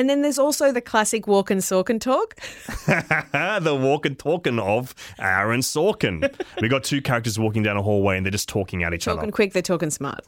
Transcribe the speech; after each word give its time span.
And 0.00 0.08
then 0.08 0.22
there's 0.22 0.38
also 0.38 0.72
the 0.72 0.80
classic 0.80 1.26
walk 1.26 1.50
and 1.50 1.62
talk 1.62 1.90
and 1.90 2.00
talk. 2.00 2.34
the 2.86 3.78
walk 3.78 4.06
and 4.06 4.18
talking 4.18 4.58
of 4.58 4.94
Aaron 5.18 5.60
Sorkin. 5.60 6.34
we 6.62 6.68
got 6.68 6.84
two 6.84 7.02
characters 7.02 7.38
walking 7.38 7.62
down 7.62 7.76
a 7.76 7.82
hallway 7.82 8.16
and 8.16 8.24
they're 8.24 8.30
just 8.30 8.48
talking 8.48 8.82
at 8.82 8.94
each 8.94 9.06
other. 9.06 9.18
Talking 9.18 9.30
quick, 9.30 9.52
they're 9.52 9.60
talking 9.60 9.90
smart. 9.90 10.24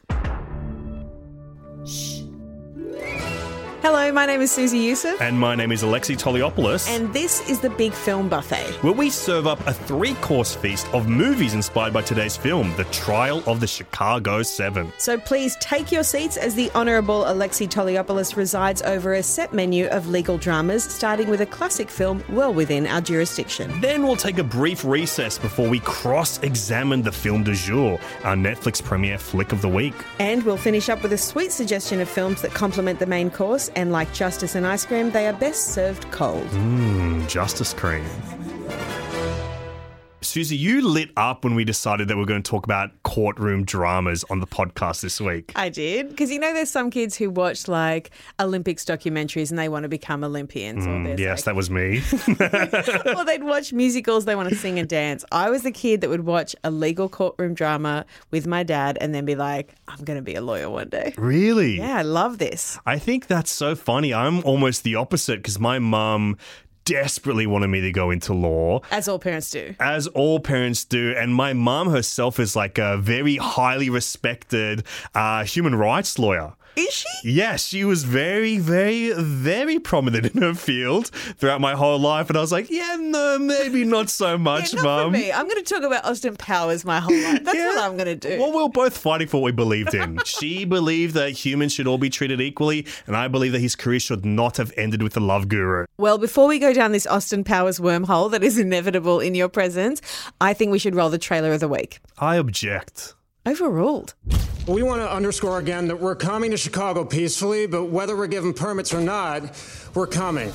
Hello, 3.83 4.13
my 4.13 4.27
name 4.27 4.41
is 4.41 4.53
Susie 4.53 4.79
Youssef, 4.79 5.21
And 5.21 5.37
my 5.39 5.57
name 5.57 5.73
is 5.73 5.83
Alexi 5.83 6.17
Toliopoulos. 6.17 6.89
and 6.89 7.13
this 7.13 7.41
is 7.51 7.59
the 7.59 7.69
Big 7.71 7.93
Film 7.93 8.29
Buffet. 8.29 8.65
where 8.85 8.93
we 8.93 9.11
serve 9.11 9.49
up 9.49 9.59
a 9.67 9.73
three 9.75 10.15
course 10.15 10.55
feast 10.55 10.87
of 10.95 11.09
movies 11.09 11.55
inspired 11.55 11.93
by 11.93 12.01
today's 12.01 12.37
film, 12.37 12.73
The 12.77 12.85
Trial 12.85 13.43
of 13.49 13.59
the 13.59 13.67
Chicago 13.67 14.45
Seven. 14.45 14.93
So 14.99 15.19
please 15.19 15.57
take 15.57 15.91
your 15.91 16.05
seats 16.05 16.37
as 16.37 16.55
the 16.55 16.71
Honourable 16.77 17.25
Alexi 17.25 17.67
Toliopoulos 17.69 18.37
resides 18.37 18.83
over 18.83 19.15
a 19.15 19.23
set 19.23 19.53
menu 19.53 19.87
of 19.89 20.09
legal 20.09 20.39
dramas, 20.39 20.85
starting 20.85 21.29
with 21.29 21.41
a 21.41 21.47
classic 21.47 21.91
film 21.91 22.23
well 22.29 22.55
within 22.55 22.87
our 22.87 23.01
jurisdiction. 23.01 23.81
Then 23.81 24.05
we'll 24.05 24.15
take 24.15 24.39
a 24.39 24.45
brief 24.45 24.85
recess 24.85 25.39
before 25.39 25.69
we 25.69 25.81
cross 25.81 26.39
examine 26.45 27.03
the 27.03 27.11
film 27.13 27.43
du 27.43 27.55
jour, 27.55 27.99
our 28.23 28.37
Netflix 28.37 28.81
premiere 28.81 29.19
flick 29.19 29.51
of 29.51 29.61
the 29.61 29.69
week. 29.69 29.95
And 30.21 30.45
we'll 30.45 30.57
finish 30.57 30.89
up 30.89 31.03
with 31.03 31.13
a 31.13 31.19
sweet 31.19 31.51
suggestion 31.51 32.01
of 32.01 32.09
films 32.09 32.43
that 32.43 32.53
complement 32.53 33.01
the 33.01 33.07
main 33.07 33.29
course, 33.29 33.71
and 33.75 33.93
like 33.93 34.13
Justice 34.13 34.55
and 34.55 34.67
Ice 34.67 34.85
Cream, 34.87 35.11
they 35.11 35.27
are 35.27 35.33
best 35.33 35.69
served 35.69 36.11
cold. 36.11 36.47
Mmm, 36.49 37.29
justice 37.29 37.73
Cream. 37.73 38.05
Susie, 40.33 40.57
you 40.57 40.81
lit 40.89 41.11
up 41.19 41.45
when 41.45 41.55
we 41.55 41.63
decided 41.63 42.09
that 42.09 42.17
we 42.17 42.23
are 42.23 42.27
going 42.27 42.43
to 42.43 42.51
talk 42.51 42.65
about 42.65 42.91
courtroom 43.03 43.67
dramas 43.67 44.25
on 44.31 44.41
the 44.41 44.47
podcast 44.47 45.03
this 45.03 45.21
week. 45.21 45.53
I 45.55 45.69
did. 45.69 46.09
Because 46.09 46.31
you 46.31 46.39
know, 46.39 46.55
there's 46.55 46.71
some 46.71 46.91
kids 46.91 47.15
who 47.19 47.29
watch 47.29 47.69
like 47.69 48.13
Olympics 48.41 48.83
documentaries 48.83 49.51
and 49.51 49.59
they 49.59 49.69
want 49.69 49.83
to 49.83 49.91
become 49.91 50.25
Olympians. 50.25 50.87
or 50.87 50.89
Mm, 50.89 51.19
Yes, 51.19 51.41
like, 51.41 51.45
that 51.45 51.55
was 51.55 51.69
me. 51.69 51.99
or 53.19 53.27
they'd 53.27 53.45
watch 53.45 53.75
musicals, 53.75 54.25
they 54.25 54.35
want 54.35 54.49
to 54.49 54.55
sing 54.55 54.79
and 54.79 54.89
dance. 54.89 55.23
I 55.31 55.51
was 55.51 55.65
the 55.65 55.71
kid 55.71 56.01
that 56.01 56.09
would 56.09 56.25
watch 56.25 56.57
a 56.65 56.71
legal 56.71 57.11
courtroom 57.11 57.53
drama 57.53 58.07
with 58.31 58.47
my 58.47 58.63
dad 58.63 58.97
and 59.03 59.15
then 59.15 59.27
be 59.27 59.35
like, 59.35 59.75
I'm 59.87 60.03
going 60.03 60.17
to 60.17 60.23
be 60.23 60.35
a 60.35 60.41
lawyer 60.41 60.71
one 60.71 60.89
day. 60.89 61.13
really? 61.19 61.77
Yeah, 61.77 61.99
I 61.99 62.03
love 62.03 62.39
this. 62.39 62.79
I 62.87 62.99
think 62.99 63.27
that's 63.27 63.53
so 63.53 63.75
funny. 63.75 64.15
I'm 64.15 64.43
almost 64.45 64.83
the 64.83 64.95
opposite 64.95 65.41
because 65.41 65.61
my 65.61 65.79
mum 65.79 66.39
desperately 66.85 67.47
wanted 67.47 67.69
me 67.69 67.81
to 67.81 67.93
go 67.93 68.11
into 68.11 68.33
law. 68.33 68.81
As 68.91 69.09
all 69.09 69.19
parents 69.19 69.51
do. 69.51 69.75
As 69.81 70.07
all 70.09 70.41
parents 70.41 70.85
do, 70.85 71.15
and 71.17 71.35
my 71.35 71.53
mom 71.53 71.91
herself 71.91 72.39
is 72.41 72.57
like 72.57 72.79
a 72.79 72.99
very 72.99 73.37
highly 73.37 73.91
respected 73.91 74.85
uh, 75.15 75.45
human 75.45 75.75
rights 75.75 76.19
lawyer. 76.19 76.55
Is 76.77 76.93
she? 76.93 77.07
Yes, 77.31 77.67
she 77.67 77.85
was 77.85 78.05
very, 78.05 78.59
very, 78.59 79.13
very 79.13 79.79
prominent 79.79 80.27
in 80.35 80.41
her 80.43 80.55
field 80.55 81.09
throughout 81.09 81.61
my 81.61 81.75
whole 81.75 81.99
life, 81.99 82.29
and 82.31 82.37
I 82.39 82.41
was 82.41 82.51
like, 82.53 82.71
yeah, 82.71 82.97
no, 82.99 83.39
maybe 83.39 83.85
not 83.97 84.09
so 84.09 84.39
much, 84.39 84.73
Yeah, 84.73 84.83
not 84.83 85.05
for 85.05 85.11
me. 85.11 85.31
I'm 85.31 85.47
going 85.49 85.63
to 85.63 85.75
talk 85.75 85.83
about 85.83 86.05
Austin 86.05 86.37
Powers 86.37 86.85
my 86.85 86.99
whole 87.01 87.15
life. 87.15 87.45
That's 87.45 87.57
Yeah. 87.59 87.67
what 87.69 87.79
I'm 87.85 87.97
going 87.97 88.19
to 88.19 88.29
do. 88.29 88.39
Well, 88.41 88.51
we 88.53 88.63
we're 88.63 88.69
both 88.85 88.97
fighting 88.97 89.29
for 89.29 89.43
what 89.43 89.47
we 89.47 89.53
believed 89.53 89.95
in. 89.95 90.19
she 90.25 90.65
believed 90.65 91.15
that 91.15 91.31
humans 91.31 91.73
should 91.73 91.87
all 91.87 91.99
be 91.99 92.09
treated 92.11 92.41
equally, 92.41 92.87
and 93.07 93.17
I 93.17 93.29
believe 93.29 93.53
that 93.53 93.61
his 93.61 93.77
career 93.77 94.01
should 94.01 94.25
not 94.25 94.57
have 94.57 94.73
ended 94.77 95.03
with 95.03 95.13
the 95.13 95.21
love 95.21 95.49
guru. 95.49 95.85
Well, 95.99 96.19
before 96.19 96.47
we 96.49 96.59
go 96.59 96.73
down 96.73 96.93
this 96.93 97.07
Austin 97.07 97.45
Powers 97.45 97.81
wormhole 97.81 98.31
that 98.31 98.43
is 98.43 98.59
inevitable 98.59 99.21
in 99.21 99.35
your 99.35 99.49
presence, 99.49 100.01
I 100.41 100.55
think 100.55 100.73
we 100.73 100.79
should 100.79 100.95
roll 100.95 101.11
the 101.11 101.19
trailer 101.19 101.53
of 101.53 101.61
the 101.61 101.69
week. 101.69 102.01
I 102.19 102.37
object. 102.37 103.15
Overruled. 103.45 104.15
We 104.69 104.85
want 104.85 105.01
to 105.01 105.13
underscore 105.13 105.59
again 105.59 105.89
that 105.89 105.99
we're 105.99 106.15
coming 106.15 106.53
to 106.53 106.57
Chicago 106.57 107.05
peacefully, 107.05 107.67
but 107.67 107.87
whether 107.87 108.17
we're 108.17 108.29
given 108.29 108.53
permits 108.53 108.95
or 108.95 109.01
not, 109.01 109.43
we're 109.95 110.07
coming. 110.07 110.53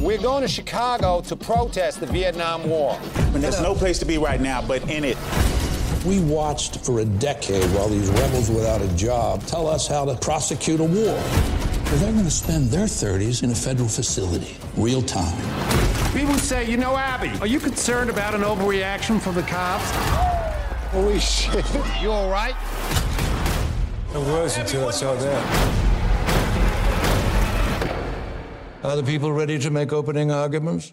We're 0.00 0.18
going 0.18 0.42
to 0.42 0.48
Chicago 0.48 1.20
to 1.22 1.36
protest 1.36 2.00
the 2.00 2.06
Vietnam 2.06 2.68
War. 2.68 2.98
And 3.16 3.36
there's 3.36 3.60
no 3.60 3.74
place 3.74 4.00
to 4.00 4.04
be 4.04 4.18
right 4.18 4.40
now 4.40 4.60
but 4.60 4.82
in 4.90 5.04
it. 5.04 5.16
We 6.04 6.20
watched 6.20 6.84
for 6.84 6.98
a 7.00 7.04
decade 7.04 7.64
while 7.70 7.88
these 7.88 8.08
rebels 8.10 8.50
without 8.50 8.82
a 8.82 8.88
job 8.96 9.44
tell 9.46 9.68
us 9.68 9.86
how 9.86 10.04
to 10.04 10.16
prosecute 10.16 10.80
a 10.80 10.84
war. 10.84 11.22
But 11.84 12.00
they're 12.00 12.12
going 12.12 12.24
to 12.24 12.30
spend 12.30 12.70
their 12.70 12.86
30s 12.86 13.44
in 13.44 13.52
a 13.52 13.54
federal 13.54 13.88
facility, 13.88 14.56
real 14.76 15.02
time. 15.02 15.40
People 16.12 16.34
say, 16.34 16.68
you 16.68 16.76
know, 16.76 16.96
Abbie, 16.96 17.38
are 17.40 17.46
you 17.46 17.60
concerned 17.60 18.10
about 18.10 18.34
an 18.34 18.40
overreaction 18.40 19.20
from 19.20 19.36
the 19.36 19.42
cops? 19.42 20.55
Holy 20.90 21.20
shit. 21.20 21.64
You 22.00 22.10
all 22.12 22.30
right? 22.30 22.54
I 24.14 24.18
was 24.18 24.56
until 24.56 24.88
I 24.88 24.90
saw 24.92 25.14
that. 25.14 25.96
Are 28.82 28.96
the 28.96 29.02
people 29.02 29.32
ready 29.32 29.58
to 29.58 29.70
make 29.70 29.92
opening 29.92 30.30
arguments? 30.30 30.92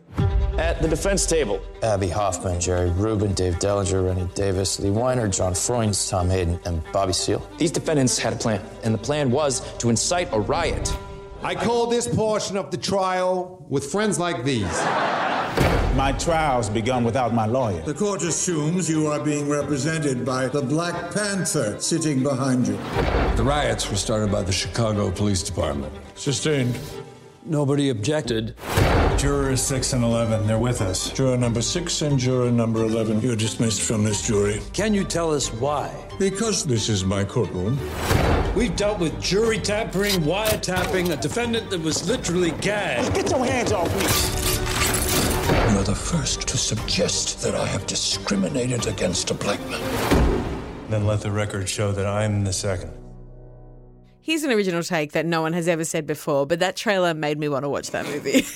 At 0.58 0.82
the 0.82 0.88
defense 0.88 1.26
table, 1.26 1.62
Abbie 1.82 2.10
Hoffman, 2.10 2.60
Jerry 2.60 2.90
Rubin, 2.92 3.34
Dave 3.34 3.56
Dellinger, 3.56 4.06
Rennie 4.06 4.30
Davis, 4.36 4.80
Lee 4.80 4.90
Weiner, 4.90 5.28
John 5.28 5.54
Froines, 5.54 6.10
Tom 6.10 6.30
Hayden, 6.30 6.60
and 6.66 6.84
Bobby 6.92 7.14
Seale. 7.14 7.48
These 7.58 7.72
defendants 7.72 8.20
had 8.20 8.34
a 8.34 8.36
plan, 8.36 8.62
and 8.84 8.94
the 8.94 9.00
plan 9.00 9.32
was 9.32 9.62
to 9.78 9.90
incite 9.90 10.30
a 10.32 10.40
riot. 10.40 10.96
I 11.42 11.56
call 11.56 11.88
this 11.88 12.08
portion 12.08 12.56
of 12.56 12.72
the 12.72 12.78
trial 12.78 13.66
with 13.68 13.92
friends 13.92 14.20
like 14.20 14.44
these. 14.44 14.80
My 15.96 16.12
trial's 16.14 16.70
begun 16.70 17.04
without 17.04 17.36
my 17.36 17.46
lawyer. 17.46 17.82
The 17.84 17.94
court 17.94 18.24
assumes 18.24 18.90
you 18.90 19.06
are 19.08 19.20
being 19.20 19.48
represented 19.48 20.26
by 20.26 20.48
the 20.48 20.62
Black 20.62 21.14
Panther 21.14 21.80
sitting 21.80 22.24
behind 22.24 22.68
you. 22.68 22.78
The 23.36 23.44
riots 23.44 23.88
were 23.88 23.96
started 23.96 24.32
by 24.32 24.42
the 24.42 24.52
Chicago 24.52 25.12
Police 25.12 25.44
Department. 25.44 25.94
Sustained. 26.16 26.80
Nobody 27.46 27.90
objected. 27.90 28.56
Jurors 29.18 29.62
6 29.62 29.94
and 29.94 30.04
11, 30.04 30.48
they're 30.48 30.58
with 30.58 30.82
us. 30.82 31.12
Juror 31.12 31.38
number 31.38 31.62
6 31.62 32.02
and 32.02 32.18
juror 32.18 32.50
number 32.50 32.84
11, 32.84 33.22
you're 33.22 33.36
dismissed 33.36 33.82
from 33.82 34.04
this 34.04 34.26
jury. 34.26 34.62
Can 34.74 34.96
you 34.96 35.04
tell 35.04 35.32
us 35.32 35.54
why? 35.54 35.94
Because 36.18 36.64
this 36.66 36.90
is 36.90 37.06
my 37.06 37.24
courtroom. 37.24 37.78
We've 38.56 38.76
dealt 38.76 39.00
with 39.00 39.22
jury 39.22 39.60
tampering, 39.60 40.22
wiretapping, 40.22 41.12
a 41.12 41.18
defendant 41.18 41.70
that 41.70 41.82
was 41.82 42.08
literally 42.10 42.52
gagged. 42.62 43.14
Get 43.14 43.30
your 43.30 43.46
hands 43.46 43.72
off 43.72 43.94
me. 43.96 44.53
You're 46.04 46.12
the 46.12 46.18
first 46.18 46.48
to 46.48 46.58
suggest 46.58 47.42
that 47.44 47.56
I 47.56 47.66
have 47.66 47.88
discriminated 47.88 48.88
against 48.88 49.32
a 49.32 49.34
black 49.34 49.60
man. 49.70 50.90
Then 50.90 51.06
let 51.06 51.22
the 51.22 51.32
record 51.32 51.70
show 51.70 51.92
that 51.92 52.06
I'm 52.06 52.44
the 52.44 52.54
second. 52.54 52.92
Here's 54.20 54.44
an 54.44 54.52
original 54.52 54.84
take 54.84 55.14
that 55.14 55.26
no 55.26 55.42
one 55.42 55.54
has 55.54 55.68
ever 55.68 55.86
said 55.86 56.06
before, 56.06 56.46
but 56.46 56.60
that 56.60 56.76
trailer 56.76 57.14
made 57.14 57.38
me 57.40 57.48
want 57.48 57.64
to 57.64 57.70
watch 57.70 57.92
that 57.92 58.06
movie. 58.06 58.46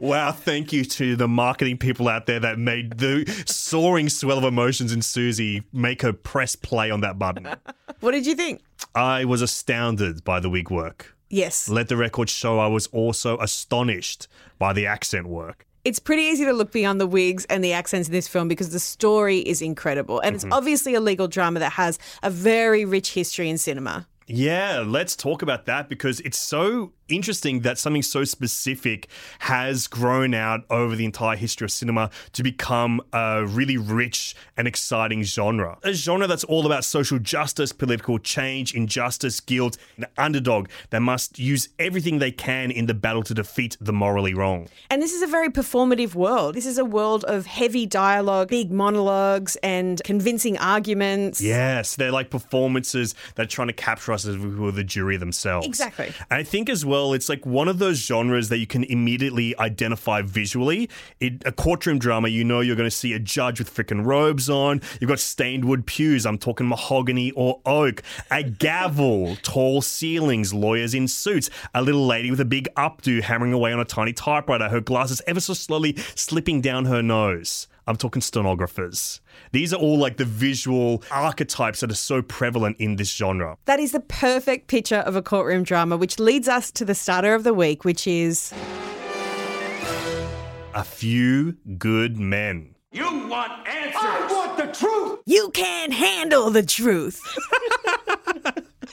Wow, 0.00 0.30
thank 0.30 0.72
you 0.72 0.84
to 0.84 1.16
the 1.16 1.26
marketing 1.26 1.78
people 1.78 2.08
out 2.08 2.26
there 2.26 2.38
that 2.38 2.58
made 2.58 2.98
the 2.98 3.24
soaring 3.46 4.08
swell 4.08 4.38
of 4.38 4.44
emotions 4.44 4.92
in 4.92 5.02
Susie 5.02 5.62
make 5.72 6.02
her 6.02 6.12
press 6.12 6.54
play 6.54 6.90
on 6.90 7.00
that 7.00 7.18
button. 7.18 7.48
what 8.00 8.12
did 8.12 8.26
you 8.26 8.36
think? 8.36 8.60
I 8.94 9.24
was 9.24 9.42
astounded 9.42 10.22
by 10.22 10.38
the 10.38 10.50
wig 10.50 10.70
work. 10.70 11.16
Yes. 11.30 11.68
Let 11.68 11.88
the 11.88 11.96
record 11.96 12.30
show 12.30 12.60
I 12.60 12.68
was 12.68 12.86
also 12.88 13.38
astonished 13.38 14.28
by 14.58 14.72
the 14.72 14.86
accent 14.86 15.26
work. 15.26 15.66
It's 15.86 16.00
pretty 16.00 16.22
easy 16.22 16.44
to 16.44 16.52
look 16.52 16.72
beyond 16.72 17.00
the 17.00 17.06
wigs 17.06 17.44
and 17.44 17.62
the 17.62 17.72
accents 17.72 18.08
in 18.08 18.12
this 18.12 18.26
film 18.26 18.48
because 18.48 18.70
the 18.70 18.80
story 18.80 19.38
is 19.38 19.62
incredible. 19.62 20.18
And 20.18 20.34
it's 20.34 20.42
mm-hmm. 20.42 20.52
obviously 20.52 20.96
a 20.96 21.00
legal 21.00 21.28
drama 21.28 21.60
that 21.60 21.74
has 21.74 22.00
a 22.24 22.28
very 22.28 22.84
rich 22.84 23.12
history 23.12 23.48
in 23.48 23.56
cinema. 23.56 24.08
Yeah, 24.26 24.82
let's 24.84 25.14
talk 25.14 25.42
about 25.42 25.66
that 25.66 25.88
because 25.88 26.18
it's 26.22 26.38
so 26.38 26.90
interesting 27.08 27.60
that 27.60 27.78
something 27.78 28.02
so 28.02 28.24
specific 28.24 29.08
has 29.40 29.86
grown 29.86 30.34
out 30.34 30.64
over 30.70 30.96
the 30.96 31.04
entire 31.04 31.36
history 31.36 31.66
of 31.66 31.72
cinema 31.72 32.10
to 32.32 32.42
become 32.42 33.00
a 33.12 33.44
really 33.46 33.76
rich 33.76 34.34
and 34.56 34.66
exciting 34.66 35.22
genre. 35.22 35.78
A 35.82 35.92
genre 35.92 36.26
that's 36.26 36.44
all 36.44 36.66
about 36.66 36.84
social 36.84 37.18
justice, 37.18 37.72
political 37.72 38.18
change, 38.18 38.74
injustice, 38.74 39.40
guilt, 39.40 39.76
an 39.96 40.06
underdog 40.18 40.68
that 40.90 41.00
must 41.00 41.38
use 41.38 41.68
everything 41.78 42.18
they 42.18 42.32
can 42.32 42.70
in 42.70 42.86
the 42.86 42.94
battle 42.94 43.22
to 43.22 43.34
defeat 43.34 43.76
the 43.80 43.92
morally 43.92 44.34
wrong. 44.34 44.68
And 44.90 45.02
this 45.02 45.12
is 45.12 45.22
a 45.22 45.26
very 45.26 45.48
performative 45.48 46.14
world. 46.14 46.54
This 46.54 46.66
is 46.66 46.78
a 46.78 46.84
world 46.84 47.24
of 47.24 47.46
heavy 47.46 47.86
dialogue, 47.86 48.48
big 48.48 48.70
monologues, 48.70 49.56
and 49.62 50.00
convincing 50.04 50.58
arguments. 50.58 51.40
Yes, 51.40 51.96
they're 51.96 52.10
like 52.10 52.30
performances 52.30 53.14
that 53.34 53.44
are 53.44 53.48
trying 53.48 53.68
to 53.68 53.74
capture 53.74 54.12
us 54.12 54.24
as 54.26 54.34
if 54.34 54.40
we 54.40 54.54
were 54.54 54.72
the 54.72 54.84
jury 54.84 55.16
themselves. 55.16 55.66
Exactly. 55.66 56.06
And 56.30 56.38
I 56.38 56.42
think 56.42 56.68
as 56.68 56.84
well, 56.84 56.95
it's 56.96 57.28
like 57.28 57.44
one 57.44 57.68
of 57.68 57.78
those 57.78 57.98
genres 57.98 58.48
that 58.48 58.58
you 58.58 58.66
can 58.66 58.84
immediately 58.84 59.56
identify 59.58 60.22
visually. 60.22 60.88
In 61.20 61.40
a 61.44 61.52
courtroom 61.52 61.98
drama, 61.98 62.28
you 62.28 62.44
know 62.44 62.60
you're 62.60 62.76
going 62.76 62.90
to 62.90 62.96
see 62.96 63.12
a 63.12 63.18
judge 63.18 63.58
with 63.58 63.72
freaking 63.74 64.04
robes 64.04 64.48
on. 64.48 64.80
You've 65.00 65.08
got 65.08 65.18
stained 65.18 65.64
wood 65.64 65.86
pews. 65.86 66.26
I'm 66.26 66.38
talking 66.38 66.68
mahogany 66.68 67.30
or 67.32 67.60
oak. 67.66 68.02
A 68.30 68.42
gavel, 68.42 69.36
tall 69.42 69.82
ceilings, 69.82 70.54
lawyers 70.54 70.94
in 70.94 71.08
suits. 71.08 71.50
A 71.74 71.82
little 71.82 72.06
lady 72.06 72.30
with 72.30 72.40
a 72.40 72.44
big 72.44 72.68
updo 72.76 73.22
hammering 73.22 73.52
away 73.52 73.72
on 73.72 73.80
a 73.80 73.84
tiny 73.84 74.12
typewriter. 74.12 74.68
Her 74.68 74.80
glasses 74.80 75.22
ever 75.26 75.40
so 75.40 75.54
slowly 75.54 75.96
slipping 76.14 76.60
down 76.60 76.86
her 76.86 77.02
nose. 77.02 77.68
I'm 77.88 77.96
talking 77.96 78.20
stenographers. 78.20 79.20
These 79.52 79.72
are 79.72 79.76
all 79.76 79.96
like 79.96 80.16
the 80.16 80.24
visual 80.24 81.04
archetypes 81.10 81.80
that 81.80 81.90
are 81.90 81.94
so 81.94 82.20
prevalent 82.20 82.76
in 82.78 82.96
this 82.96 83.14
genre. 83.14 83.56
That 83.66 83.78
is 83.78 83.92
the 83.92 84.00
perfect 84.00 84.66
picture 84.66 84.96
of 84.96 85.14
a 85.14 85.22
courtroom 85.22 85.62
drama, 85.62 85.96
which 85.96 86.18
leads 86.18 86.48
us 86.48 86.72
to 86.72 86.84
the 86.84 86.94
starter 86.96 87.34
of 87.34 87.44
the 87.44 87.54
week, 87.54 87.84
which 87.84 88.06
is 88.08 88.52
A 90.74 90.82
few 90.84 91.56
good 91.78 92.16
men. 92.18 92.74
You 92.92 93.28
want 93.28 93.52
answers! 93.68 93.94
I 93.96 94.26
want 94.30 94.56
the 94.56 94.66
truth! 94.72 95.20
You 95.26 95.50
Can't 95.50 95.92
Handle 95.92 96.50
the 96.50 96.62
Truth. 96.64 97.20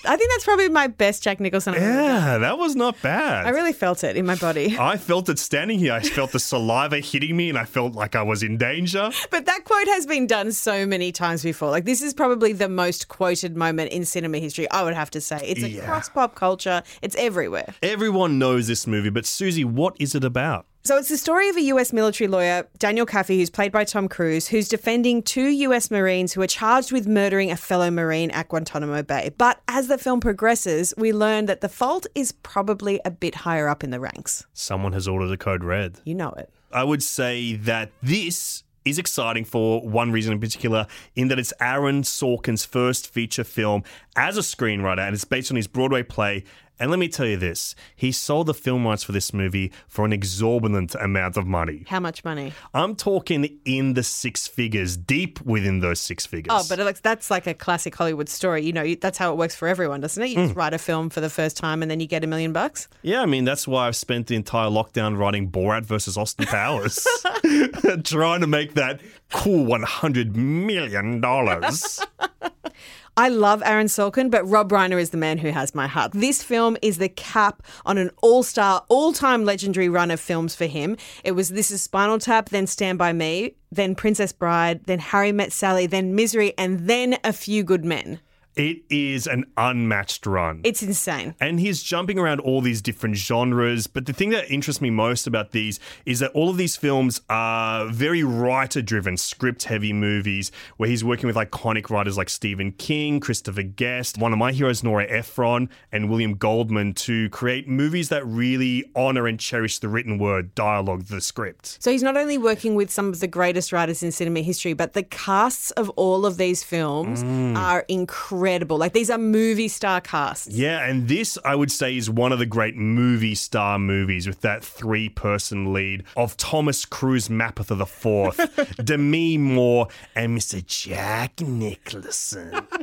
I 0.06 0.16
think 0.18 0.32
that's 0.32 0.44
probably 0.44 0.70
my 0.70 0.88
best 0.88 1.24
Jack 1.24 1.40
Nicholson. 1.40 1.74
I've 1.76 1.82
ever 1.82 1.94
done. 1.94 2.06
Yeah, 2.32 2.38
that 2.40 2.58
was 2.58 2.76
not 2.76 3.02
bad. 3.02 3.46
I 3.46 3.50
really 3.50 3.74
felt 3.74 4.04
it 4.04 4.18
in 4.18 4.26
my 4.26 4.36
body. 4.36 4.78
I 4.80 4.98
felt 4.98 5.30
it 5.30 5.40
standing 5.40 5.80
here. 5.80 5.94
I 5.94 6.02
felt 6.02 6.32
the 6.32 6.40
saliva 6.40 7.00
hitting 7.00 7.36
me 7.38 7.50
and 7.50 7.58
I 7.58 7.66
felt 7.66 7.94
like 7.94 8.16
I 8.16 8.22
was 8.24 8.44
in 8.44 8.58
danger. 8.58 9.12
But 9.32 9.46
that 9.46 9.64
quote 9.64 9.88
has 9.88 10.06
been 10.06 10.28
done 10.28 10.52
so 10.52 10.86
many 10.86 11.12
times 11.12 11.44
before. 11.44 11.70
Like, 11.70 11.86
this 11.86 12.02
is 12.02 12.14
probably 12.14 12.52
the 12.54 12.70
most 12.70 13.08
quoted 13.08 13.56
moment 13.56 13.92
in 13.92 14.04
cinema 14.06 14.40
history, 14.40 14.70
I 14.72 14.84
would 14.84 14.94
have 14.94 15.10
to 15.12 15.22
say. 15.22 15.40
It's 15.44 15.62
Yeah. 15.62 15.82
across 15.84 16.10
pop 16.10 16.36
culture, 16.36 16.84
it's 17.02 17.16
everywhere. 17.16 17.74
Everyone 17.82 18.38
knows 18.38 18.68
this 18.68 18.86
movie, 18.86 19.10
but 19.10 19.26
Susie, 19.26 19.64
what 19.64 19.96
is 20.00 20.16
it 20.16 20.24
about? 20.24 20.66
So 20.86 20.98
it's 20.98 21.08
the 21.08 21.18
story 21.18 21.48
of 21.48 21.56
a 21.56 21.62
US 21.62 21.94
military 21.94 22.28
lawyer, 22.28 22.68
Daniel 22.78 23.06
Kaffee, 23.06 23.38
who's 23.38 23.50
played 23.50 23.72
by 23.72 23.86
Tom 23.86 24.10
Cruise, 24.10 24.50
who's 24.50 24.68
defending 24.68 25.24
two 25.24 25.48
US 25.48 25.90
Marines 25.90 26.34
who 26.34 26.42
are 26.42 26.48
charged 26.48 26.92
with 26.92 27.08
murdering 27.08 27.50
a 27.52 27.56
fellow 27.56 27.90
Marine 27.90 28.30
at 28.32 28.50
Guantanamo 28.50 29.02
Bay. 29.02 29.32
But 29.38 29.62
as 29.70 29.88
the 29.88 29.98
film 29.98 30.20
progresses, 30.20 30.94
we 30.98 31.14
learn 31.14 31.46
that 31.46 31.62
the 31.62 31.70
fault 31.70 32.06
is 32.16 32.34
probably 32.34 33.00
a 33.06 33.12
bit 33.12 33.34
higher 33.34 33.70
up 33.70 33.86
in 33.86 33.92
the 33.92 34.00
ranks. 34.02 34.46
Someone 34.52 34.92
has 34.92 35.08
ordered 35.08 35.32
a 35.32 35.38
code 35.38 35.64
red. 35.64 36.02
You 36.04 36.16
know 36.16 36.32
it. 36.32 36.50
I 36.74 36.84
would 36.84 37.02
say 37.02 37.56
that 37.56 37.94
this 38.02 38.66
is 38.84 39.00
exciting 39.00 39.46
for 39.46 39.80
one 39.88 40.12
reason 40.12 40.34
in 40.34 40.42
particular, 40.42 40.88
in 41.16 41.30
that 41.30 41.40
it's 41.40 41.54
Aaron 41.62 42.02
Sorkin's 42.02 42.66
first 42.66 43.08
feature 43.08 43.46
film 43.46 43.84
as 44.18 44.38
a 44.38 44.42
screenwriter, 44.42 45.00
and 45.00 45.14
it's 45.14 45.24
based 45.24 45.50
on 45.50 45.56
his 45.56 45.68
Broadway 45.68 46.04
play. 46.04 46.44
And 46.84 46.90
let 46.90 47.00
me 47.00 47.08
tell 47.08 47.26
you 47.26 47.38
this 47.38 47.76
he 47.96 48.12
sold 48.12 48.48
the 48.48 48.54
film 48.54 48.86
rights 48.86 49.06
for 49.06 49.14
this 49.14 49.34
movie 49.34 49.72
for 49.88 50.04
an 50.04 50.12
exorbitant 50.12 50.96
amount 50.96 51.38
of 51.38 51.48
money. 51.48 51.86
How 51.88 52.02
much 52.02 52.26
money? 52.26 52.52
I'm 52.74 52.98
talking 52.98 53.58
in 53.64 53.94
the 53.94 54.04
six 54.04 54.48
figures, 54.48 54.98
deep 54.98 55.40
within 55.46 55.80
those 55.80 56.02
six 56.02 56.26
figures. 56.26 56.52
Oh, 56.54 56.66
but 56.68 56.80
like, 56.80 57.02
that's 57.02 57.32
like 57.32 57.48
a 57.48 57.54
classic 57.54 57.96
Hollywood 57.96 58.28
story. 58.28 58.66
You 58.66 58.74
know, 58.74 58.96
that's 58.96 59.18
how 59.18 59.32
it 59.32 59.38
works 59.38 59.56
for 59.56 59.70
everyone, 59.70 60.02
doesn't 60.02 60.22
it? 60.22 60.32
You 60.32 60.36
just 60.36 60.52
hmm. 60.52 60.60
write 60.60 60.74
a 60.74 60.78
film 60.78 61.10
for 61.10 61.22
the 61.22 61.30
first 61.30 61.56
time 61.56 61.82
and 61.82 61.90
then 61.90 62.02
you 62.02 62.06
get 62.06 62.26
a 62.26 62.28
million 62.28 62.52
bucks. 62.52 62.90
Yeah, 63.02 63.22
I 63.22 63.28
mean, 63.28 63.46
that's 63.46 63.66
why 63.66 63.88
I've 63.88 63.96
spent 63.96 64.28
the 64.28 64.36
entire 64.36 64.70
lockdown 64.70 65.18
writing 65.18 65.50
Borat 65.50 65.86
versus 65.86 66.18
Austin 66.18 66.48
Powers, 66.48 67.08
trying 68.04 68.42
to 68.42 68.48
make 68.48 68.74
that 68.74 69.00
cool 69.32 69.66
$100 69.66 70.36
million. 70.36 71.24
I 73.16 73.30
love 73.30 73.62
Aaron 73.64 73.86
Sorkin, 73.86 74.32
but 74.32 74.44
Rob 74.50 74.72
Reiner 74.72 75.00
is 75.00 75.12
the 75.12 75.18
man 75.18 75.38
who 75.38 75.50
has 75.50 75.76
my 75.76 75.86
heart. 75.86 76.14
This 76.14 76.42
film 76.42 76.78
is 76.82 76.98
the 76.98 77.10
cap 77.10 77.62
on 77.86 78.00
an 78.00 78.10
all-star, 78.24 78.84
all-time 78.90 79.46
legendary 79.46 79.88
run 79.88 80.10
of 80.10 80.20
films 80.20 80.56
for 80.56 80.66
him. 80.66 80.98
It 81.24 81.34
was 81.34 81.50
This 81.50 81.70
Is 81.70 81.84
Spinal 81.84 82.18
Tap, 82.18 82.50
then 82.50 82.66
Stand 82.66 82.98
By 82.98 83.14
Me, 83.14 83.54
then 83.72 83.94
Princess 83.94 84.32
Bride, 84.32 84.86
then 84.86 84.98
Harry 84.98 85.32
Met 85.32 85.52
Sally, 85.52 85.86
then 85.86 86.16
Misery, 86.16 86.56
and 86.58 86.90
then 86.90 87.18
A 87.24 87.34
Few 87.34 87.64
Good 87.64 87.86
Men. 87.86 88.20
It 88.56 88.84
is 88.90 89.26
an 89.26 89.46
unmatched 89.58 90.26
run. 90.26 90.62
It's 90.64 90.84
insane. 90.84 91.36
and 91.40 91.60
he's 91.60 91.82
jumping 91.82 92.20
around 92.20 92.40
all 92.40 92.62
these 92.62 92.82
different 92.82 93.16
genres. 93.16 93.88
But 93.88 94.06
the 94.06 94.14
thing 94.14 94.30
that 94.30 94.50
interests 94.52 94.82
me 94.82 94.90
most 94.90 95.26
about 95.26 95.52
these 95.52 95.80
is 96.06 96.20
that 96.20 96.32
all 96.32 96.50
of 96.50 96.58
these 96.58 96.76
films 96.76 97.22
are 97.30 97.88
very 97.88 98.24
writer 98.24 98.82
driven, 98.82 99.18
script 99.18 99.64
heavy 99.64 99.92
movies 99.92 100.52
where 100.78 100.90
he's 100.90 101.04
working 101.04 101.28
with 101.28 101.36
iconic 101.36 101.90
writers 101.90 102.18
like 102.18 102.30
Stephen 102.30 102.72
King, 102.74 103.20
Christopher 103.20 103.64
Guest, 103.64 104.18
one 104.18 104.34
of 104.34 104.40
my 104.40 104.52
heroes, 104.52 104.84
Nora 104.84 105.06
Ephron, 105.10 105.70
and 105.92 106.10
William 106.10 106.36
Goldman 106.36 106.94
to 106.94 107.30
create 107.30 107.68
movies 107.68 108.10
that 108.10 108.26
really 108.26 108.86
honor 108.96 109.26
and 109.26 109.40
cherish 109.40 109.80
the 109.80 109.90
written 109.90 110.20
word, 110.20 110.54
dialogue, 110.54 111.06
the 111.06 111.22
script. 111.22 111.78
So 111.82 111.92
he's 111.92 112.04
not 112.04 112.18
only 112.18 112.38
working 112.38 112.76
with 112.76 112.92
some 112.92 113.10
of 113.10 113.20
the 113.20 113.28
greatest 113.28 113.72
writers 113.72 114.04
in 114.04 114.12
cinema 114.12 114.42
history, 114.42 114.74
but 114.74 114.94
the 114.94 115.04
casts 115.04 115.72
of 115.72 115.90
all 115.92 116.26
of 116.26 116.38
these 116.38 116.64
films 116.64 117.24
mm. 117.24 117.56
are 117.56 117.86
incredible. 117.88 118.43
Like 118.78 118.94
these 118.94 119.10
are 119.10 119.18
movie 119.18 119.68
star 119.68 120.02
casts. 120.02 120.48
Yeah, 120.48 120.86
and 120.86 121.08
this 121.08 121.38
I 121.44 121.56
would 121.56 121.72
say 121.72 121.98
is 121.98 122.10
one 122.10 122.32
of 122.32 122.40
the 122.40 122.46
great 122.46 122.76
movie 122.76 123.36
star 123.36 123.80
movies 123.80 124.28
with 124.28 124.42
that 124.42 124.64
three 124.64 125.10
person 125.10 125.74
lead 125.74 126.04
of 126.16 126.38
Thomas 126.38 126.86
Cruise 126.86 127.30
Mapother 127.30 127.78
the 127.78 127.86
Fourth, 127.86 128.40
Demi 128.84 129.38
Moore, 129.38 129.88
and 130.16 130.38
Mr. 130.38 130.66
Jack 130.66 131.42
Nicholson. 131.42 132.68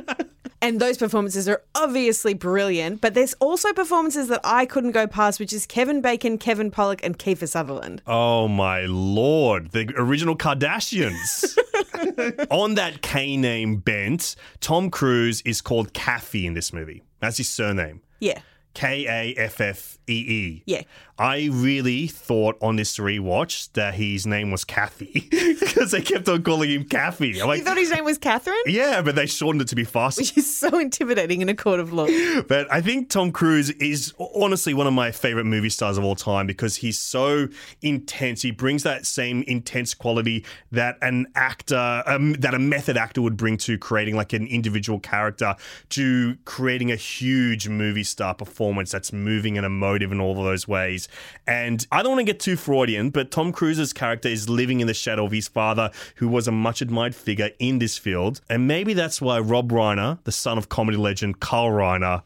And 0.63 0.79
those 0.79 0.99
performances 0.99 1.49
are 1.49 1.63
obviously 1.73 2.35
brilliant, 2.35 3.01
but 3.01 3.15
there's 3.15 3.33
also 3.39 3.73
performances 3.73 4.27
that 4.27 4.41
I 4.43 4.67
couldn't 4.67 4.91
go 4.91 5.07
past, 5.07 5.39
which 5.39 5.51
is 5.53 5.65
Kevin 5.65 6.01
Bacon, 6.01 6.37
Kevin 6.37 6.69
Pollak, 6.69 6.99
and 7.03 7.17
Kiefer 7.17 7.47
Sutherland. 7.47 8.03
Oh 8.05 8.47
my 8.47 8.81
lord, 8.85 9.71
the 9.71 9.91
original 9.97 10.37
Kardashians. 10.37 11.57
On 12.51 12.75
that 12.75 13.01
K 13.01 13.37
name 13.37 13.77
bent, 13.77 14.35
Tom 14.59 14.89
Cruise 14.89 15.41
is 15.41 15.61
called 15.61 15.93
Kaffee 15.93 16.45
in 16.45 16.53
this 16.53 16.73
movie. 16.73 17.03
That's 17.19 17.37
his 17.37 17.49
surname. 17.49 18.01
Yeah. 18.19 18.39
K 18.73 19.05
A 19.07 19.39
F 19.39 19.59
F 19.61 19.97
E 20.07 20.13
E. 20.13 20.63
Yeah. 20.65 20.81
I 21.19 21.49
really 21.51 22.07
thought 22.07 22.57
on 22.63 22.77
this 22.77 22.97
rewatch 22.97 23.71
that 23.73 23.93
his 23.93 24.25
name 24.25 24.49
was 24.49 24.63
Kathy 24.65 25.27
because 25.59 25.91
they 25.91 26.01
kept 26.01 26.27
on 26.27 26.41
calling 26.41 26.71
him 26.71 26.83
Kathy. 26.85 27.39
I'm 27.39 27.47
like, 27.47 27.59
You 27.59 27.65
thought 27.65 27.77
his 27.77 27.91
name 27.91 28.05
was 28.05 28.17
Catherine? 28.17 28.57
yeah, 28.65 29.03
but 29.03 29.13
they 29.15 29.27
shortened 29.27 29.61
it 29.61 29.67
to 29.67 29.75
be 29.75 29.83
faster. 29.83 30.21
Which 30.21 30.35
is 30.35 30.55
so 30.55 30.79
intimidating 30.79 31.41
in 31.41 31.49
a 31.49 31.55
court 31.55 31.79
of 31.79 31.93
law. 31.93 32.07
But 32.47 32.71
I 32.71 32.81
think 32.81 33.09
Tom 33.09 33.31
Cruise 33.31 33.69
is 33.71 34.13
honestly 34.35 34.73
one 34.73 34.87
of 34.87 34.93
my 34.93 35.11
favorite 35.11 35.45
movie 35.45 35.69
stars 35.69 35.97
of 35.97 36.03
all 36.03 36.15
time 36.15 36.47
because 36.47 36.77
he's 36.77 36.97
so 36.97 37.49
intense. 37.81 38.41
He 38.41 38.51
brings 38.51 38.83
that 38.83 39.05
same 39.05 39.43
intense 39.43 39.93
quality 39.93 40.43
that 40.71 40.97
an 41.01 41.27
actor, 41.35 42.03
um, 42.07 42.33
that 42.33 42.53
a 42.55 42.59
method 42.59 42.97
actor 42.97 43.21
would 43.21 43.37
bring 43.37 43.57
to 43.57 43.77
creating 43.77 44.15
like 44.15 44.33
an 44.33 44.47
individual 44.47 44.99
character, 44.99 45.55
to 45.89 46.35
creating 46.45 46.91
a 46.91 46.95
huge 46.95 47.67
movie 47.67 48.03
star 48.03 48.33
performance 48.33 48.60
that's 48.91 49.11
moving 49.11 49.57
and 49.57 49.65
emotive 49.65 50.11
in 50.11 50.19
all 50.19 50.37
of 50.37 50.43
those 50.43 50.67
ways. 50.67 51.07
And 51.47 51.85
I 51.91 52.03
don't 52.03 52.11
want 52.11 52.19
to 52.19 52.31
get 52.31 52.39
too 52.39 52.55
Freudian, 52.55 53.09
but 53.09 53.31
Tom 53.31 53.51
Cruise's 53.51 53.93
character 53.93 54.29
is 54.29 54.47
living 54.47 54.79
in 54.79 54.87
the 54.87 54.93
shadow 54.93 55.25
of 55.25 55.31
his 55.31 55.47
father, 55.47 55.91
who 56.15 56.27
was 56.27 56.47
a 56.47 56.51
much 56.51 56.81
admired 56.81 57.15
figure 57.15 57.49
in 57.59 57.79
this 57.79 57.97
field. 57.97 58.41
And 58.49 58.67
maybe 58.67 58.93
that's 58.93 59.21
why 59.21 59.39
Rob 59.39 59.71
Reiner, 59.71 60.19
the 60.23 60.31
son 60.31 60.57
of 60.57 60.69
comedy 60.69 60.97
legend 60.97 61.39
Carl 61.39 61.71
Reiner, 61.71 62.21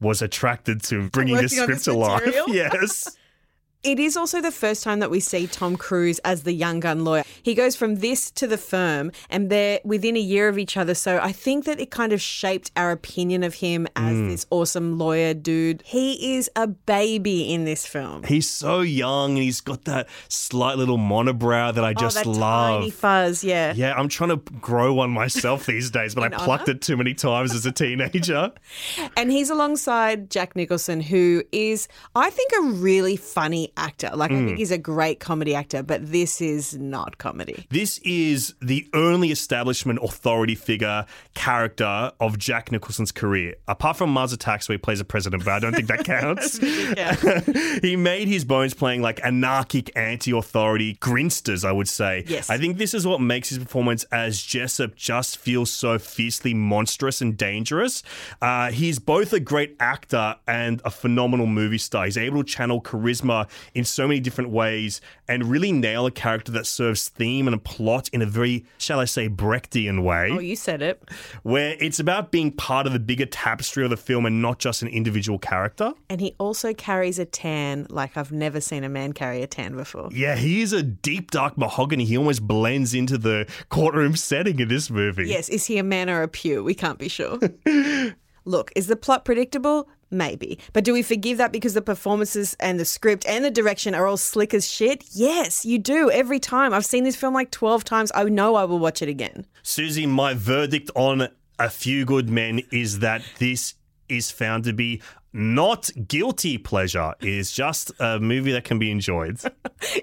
was 0.00 0.22
attracted 0.22 0.82
to 0.84 1.08
bringing 1.10 1.36
this 1.36 1.56
script 1.56 1.84
to 1.84 1.94
life. 1.94 2.34
yes. 2.48 3.16
It 3.84 4.00
is 4.00 4.16
also 4.16 4.40
the 4.40 4.50
first 4.50 4.82
time 4.82 4.98
that 4.98 5.10
we 5.10 5.20
see 5.20 5.46
Tom 5.46 5.76
Cruise 5.76 6.18
as 6.24 6.42
the 6.42 6.52
young 6.52 6.80
gun 6.80 7.04
lawyer. 7.04 7.22
He 7.42 7.54
goes 7.54 7.76
from 7.76 7.96
this 7.96 8.28
to 8.32 8.48
the 8.48 8.58
firm, 8.58 9.12
and 9.30 9.50
they're 9.50 9.78
within 9.84 10.16
a 10.16 10.20
year 10.20 10.48
of 10.48 10.58
each 10.58 10.76
other. 10.76 10.94
So 10.94 11.20
I 11.22 11.30
think 11.30 11.64
that 11.66 11.78
it 11.78 11.90
kind 11.92 12.12
of 12.12 12.20
shaped 12.20 12.72
our 12.76 12.90
opinion 12.90 13.44
of 13.44 13.54
him 13.54 13.86
as 13.94 14.14
Mm. 14.16 14.30
this 14.30 14.46
awesome 14.50 14.98
lawyer 14.98 15.32
dude. 15.32 15.82
He 15.86 16.34
is 16.36 16.50
a 16.56 16.66
baby 16.66 17.52
in 17.54 17.64
this 17.66 17.86
film. 17.86 18.24
He's 18.24 18.48
so 18.48 18.80
young 18.80 19.34
and 19.34 19.42
he's 19.44 19.60
got 19.60 19.84
that 19.84 20.08
slight 20.28 20.76
little 20.76 20.98
monobrow 20.98 21.72
that 21.72 21.84
I 21.84 21.94
just 21.94 22.18
oh, 22.18 22.32
that 22.32 22.38
love. 22.38 22.80
tiny 22.80 22.90
fuzz, 22.90 23.44
yeah. 23.44 23.74
Yeah, 23.76 23.94
I'm 23.94 24.08
trying 24.08 24.30
to 24.30 24.36
grow 24.60 24.92
one 24.94 25.10
myself 25.10 25.66
these 25.66 25.88
days, 25.90 26.16
but 26.16 26.24
I 26.24 26.26
In 26.38 26.44
plucked 26.44 26.68
it 26.68 26.82
too 26.82 26.96
many 26.96 27.14
times 27.14 27.54
as 27.54 27.64
a 27.64 27.72
teenager. 27.72 28.52
And 29.16 29.30
he's 29.32 29.50
alongside 29.50 30.30
Jack 30.30 30.54
Nicholson, 30.56 31.00
who 31.00 31.42
is, 31.52 31.88
I 32.14 32.30
think, 32.30 32.52
a 32.58 32.62
really 32.62 33.16
funny 33.16 33.67
actor. 33.76 34.10
Like, 34.14 34.30
I 34.30 34.34
Mm. 34.34 34.46
think 34.46 34.58
he's 34.58 34.70
a 34.70 34.78
great 34.78 35.20
comedy 35.20 35.54
actor, 35.54 35.82
but 35.82 36.10
this 36.10 36.40
is 36.40 36.76
not 36.78 37.18
comedy. 37.18 37.66
This 37.70 37.98
is 38.04 38.54
the 38.62 38.86
only 38.94 39.30
establishment 39.30 39.98
authority 40.02 40.54
figure 40.54 41.04
character 41.34 42.12
of 42.20 42.38
Jack 42.38 42.72
Nicholson's 42.72 43.12
career. 43.12 43.54
Apart 43.68 43.96
from 43.96 44.10
Mars 44.10 44.32
Attacks, 44.32 44.68
where 44.68 44.74
he 44.74 44.78
plays 44.78 45.00
a 45.00 45.04
president, 45.04 45.44
but 45.44 45.52
I 45.52 45.58
don't 45.58 45.74
think 45.74 45.88
that 45.88 46.04
counts. 46.04 46.58
he 47.82 47.96
made 47.96 48.28
his 48.28 48.44
bones 48.44 48.74
playing 48.74 49.02
like 49.02 49.20
anarchic 49.24 49.90
anti 49.96 50.30
authority 50.36 50.94
grinsters, 51.00 51.64
I 51.64 51.72
would 51.72 51.88
say. 51.88 52.24
Yes. 52.26 52.50
I 52.50 52.58
think 52.58 52.78
this 52.78 52.94
is 52.94 53.06
what 53.06 53.20
makes 53.20 53.48
his 53.48 53.58
performance 53.58 54.04
as 54.12 54.42
Jessup 54.42 54.94
just 54.96 55.38
feel 55.38 55.66
so 55.66 55.98
fiercely 55.98 56.54
monstrous 56.54 57.20
and 57.20 57.36
dangerous. 57.36 58.02
Uh, 58.42 58.70
he's 58.70 58.98
both 58.98 59.32
a 59.32 59.40
great 59.40 59.76
actor 59.80 60.36
and 60.46 60.80
a 60.84 60.90
phenomenal 60.90 61.46
movie 61.46 61.78
star. 61.78 62.04
He's 62.04 62.16
able 62.18 62.42
to 62.42 62.48
channel 62.48 62.80
charisma 62.80 63.48
in 63.74 63.84
so 63.84 64.06
many 64.06 64.20
different 64.20 64.50
ways 64.50 65.00
and 65.26 65.44
really 65.44 65.72
nail 65.72 66.06
a 66.06 66.10
character 66.10 66.52
that 66.52 66.66
serves 66.66 67.08
theme 67.08 67.46
and 67.46 67.54
a 67.54 67.58
plot 67.58 68.08
in 68.12 68.22
a 68.22 68.26
very, 68.26 68.64
shall 68.78 69.00
I 69.00 69.04
say, 69.04 69.28
Brechtian 69.28 70.02
way. 70.02 70.30
Oh, 70.30 70.38
you 70.38 70.56
said 70.56 70.82
it. 70.82 71.02
Where 71.42 71.76
it's 71.80 71.98
about 71.98 72.30
being 72.30 72.52
part 72.52 72.86
of 72.86 72.92
the 72.92 72.98
bigger 72.98 73.26
tapestry 73.26 73.84
of 73.84 73.90
the 73.90 73.96
film 73.96 74.26
and 74.26 74.40
not 74.42 74.58
just 74.58 74.82
an 74.82 74.88
individual 74.88 75.38
character. 75.38 75.92
And 76.08 76.20
he 76.20 76.34
also 76.38 76.74
carries 76.74 77.18
a 77.18 77.24
tan 77.24 77.86
like 77.90 78.16
I've 78.16 78.32
never 78.32 78.60
seen 78.60 78.84
a 78.84 78.88
man 78.88 79.12
carry 79.12 79.42
a 79.42 79.46
tan 79.46 79.76
before. 79.76 80.08
Yeah, 80.12 80.36
he 80.36 80.62
is 80.62 80.72
a 80.72 80.82
deep, 80.82 81.30
dark 81.30 81.56
mahogany. 81.58 82.04
He 82.04 82.16
almost 82.16 82.46
blends 82.46 82.94
into 82.94 83.18
the 83.18 83.46
courtroom 83.68 84.16
setting 84.16 84.58
in 84.60 84.68
this 84.68 84.90
movie. 84.90 85.28
Yes, 85.28 85.48
is 85.48 85.66
he 85.66 85.78
a 85.78 85.82
man 85.82 86.10
or 86.10 86.22
a 86.22 86.28
pew? 86.28 86.64
We 86.64 86.74
can't 86.74 86.98
be 86.98 87.08
sure. 87.08 87.38
Look, 88.48 88.72
is 88.74 88.86
the 88.86 88.96
plot 88.96 89.26
predictable? 89.26 89.90
Maybe. 90.10 90.58
But 90.72 90.82
do 90.82 90.94
we 90.94 91.02
forgive 91.02 91.36
that 91.36 91.52
because 91.52 91.74
the 91.74 91.82
performances 91.82 92.56
and 92.60 92.80
the 92.80 92.86
script 92.86 93.26
and 93.26 93.44
the 93.44 93.50
direction 93.50 93.94
are 93.94 94.06
all 94.06 94.16
slick 94.16 94.54
as 94.54 94.66
shit? 94.66 95.04
Yes, 95.12 95.66
you 95.66 95.78
do. 95.78 96.10
Every 96.10 96.38
time. 96.40 96.72
I've 96.72 96.86
seen 96.86 97.04
this 97.04 97.14
film 97.14 97.34
like 97.34 97.50
12 97.50 97.84
times. 97.84 98.10
I 98.14 98.24
know 98.24 98.54
I 98.54 98.64
will 98.64 98.78
watch 98.78 99.02
it 99.02 99.08
again. 99.10 99.44
Susie, 99.62 100.06
my 100.06 100.32
verdict 100.32 100.90
on 100.94 101.28
A 101.58 101.68
Few 101.68 102.06
Good 102.06 102.30
Men 102.30 102.62
is 102.72 103.00
that 103.00 103.20
this 103.38 103.74
is 104.08 104.30
found 104.30 104.64
to 104.64 104.72
be 104.72 105.02
not 105.34 105.90
guilty 106.08 106.56
pleasure. 106.56 107.12
It 107.20 107.28
is 107.28 107.52
just 107.52 107.92
a 108.00 108.18
movie 108.18 108.52
that 108.52 108.64
can 108.64 108.78
be 108.78 108.90
enjoyed. 108.90 109.40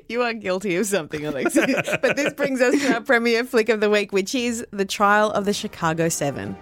You 0.07 0.21
are 0.21 0.33
guilty 0.33 0.77
of 0.77 0.85
something, 0.85 1.25
Alex. 1.25 1.53
but 1.55 2.15
this 2.15 2.31
brings 2.33 2.61
us 2.61 2.79
to 2.79 2.93
our 2.93 3.01
premiere 3.01 3.43
flick 3.43 3.67
of 3.67 3.81
the 3.81 3.89
week, 3.89 4.13
which 4.13 4.33
is 4.33 4.65
The 4.71 4.85
Trial 4.85 5.31
of 5.31 5.43
the 5.43 5.51
Chicago 5.51 6.07
Seven. 6.07 6.55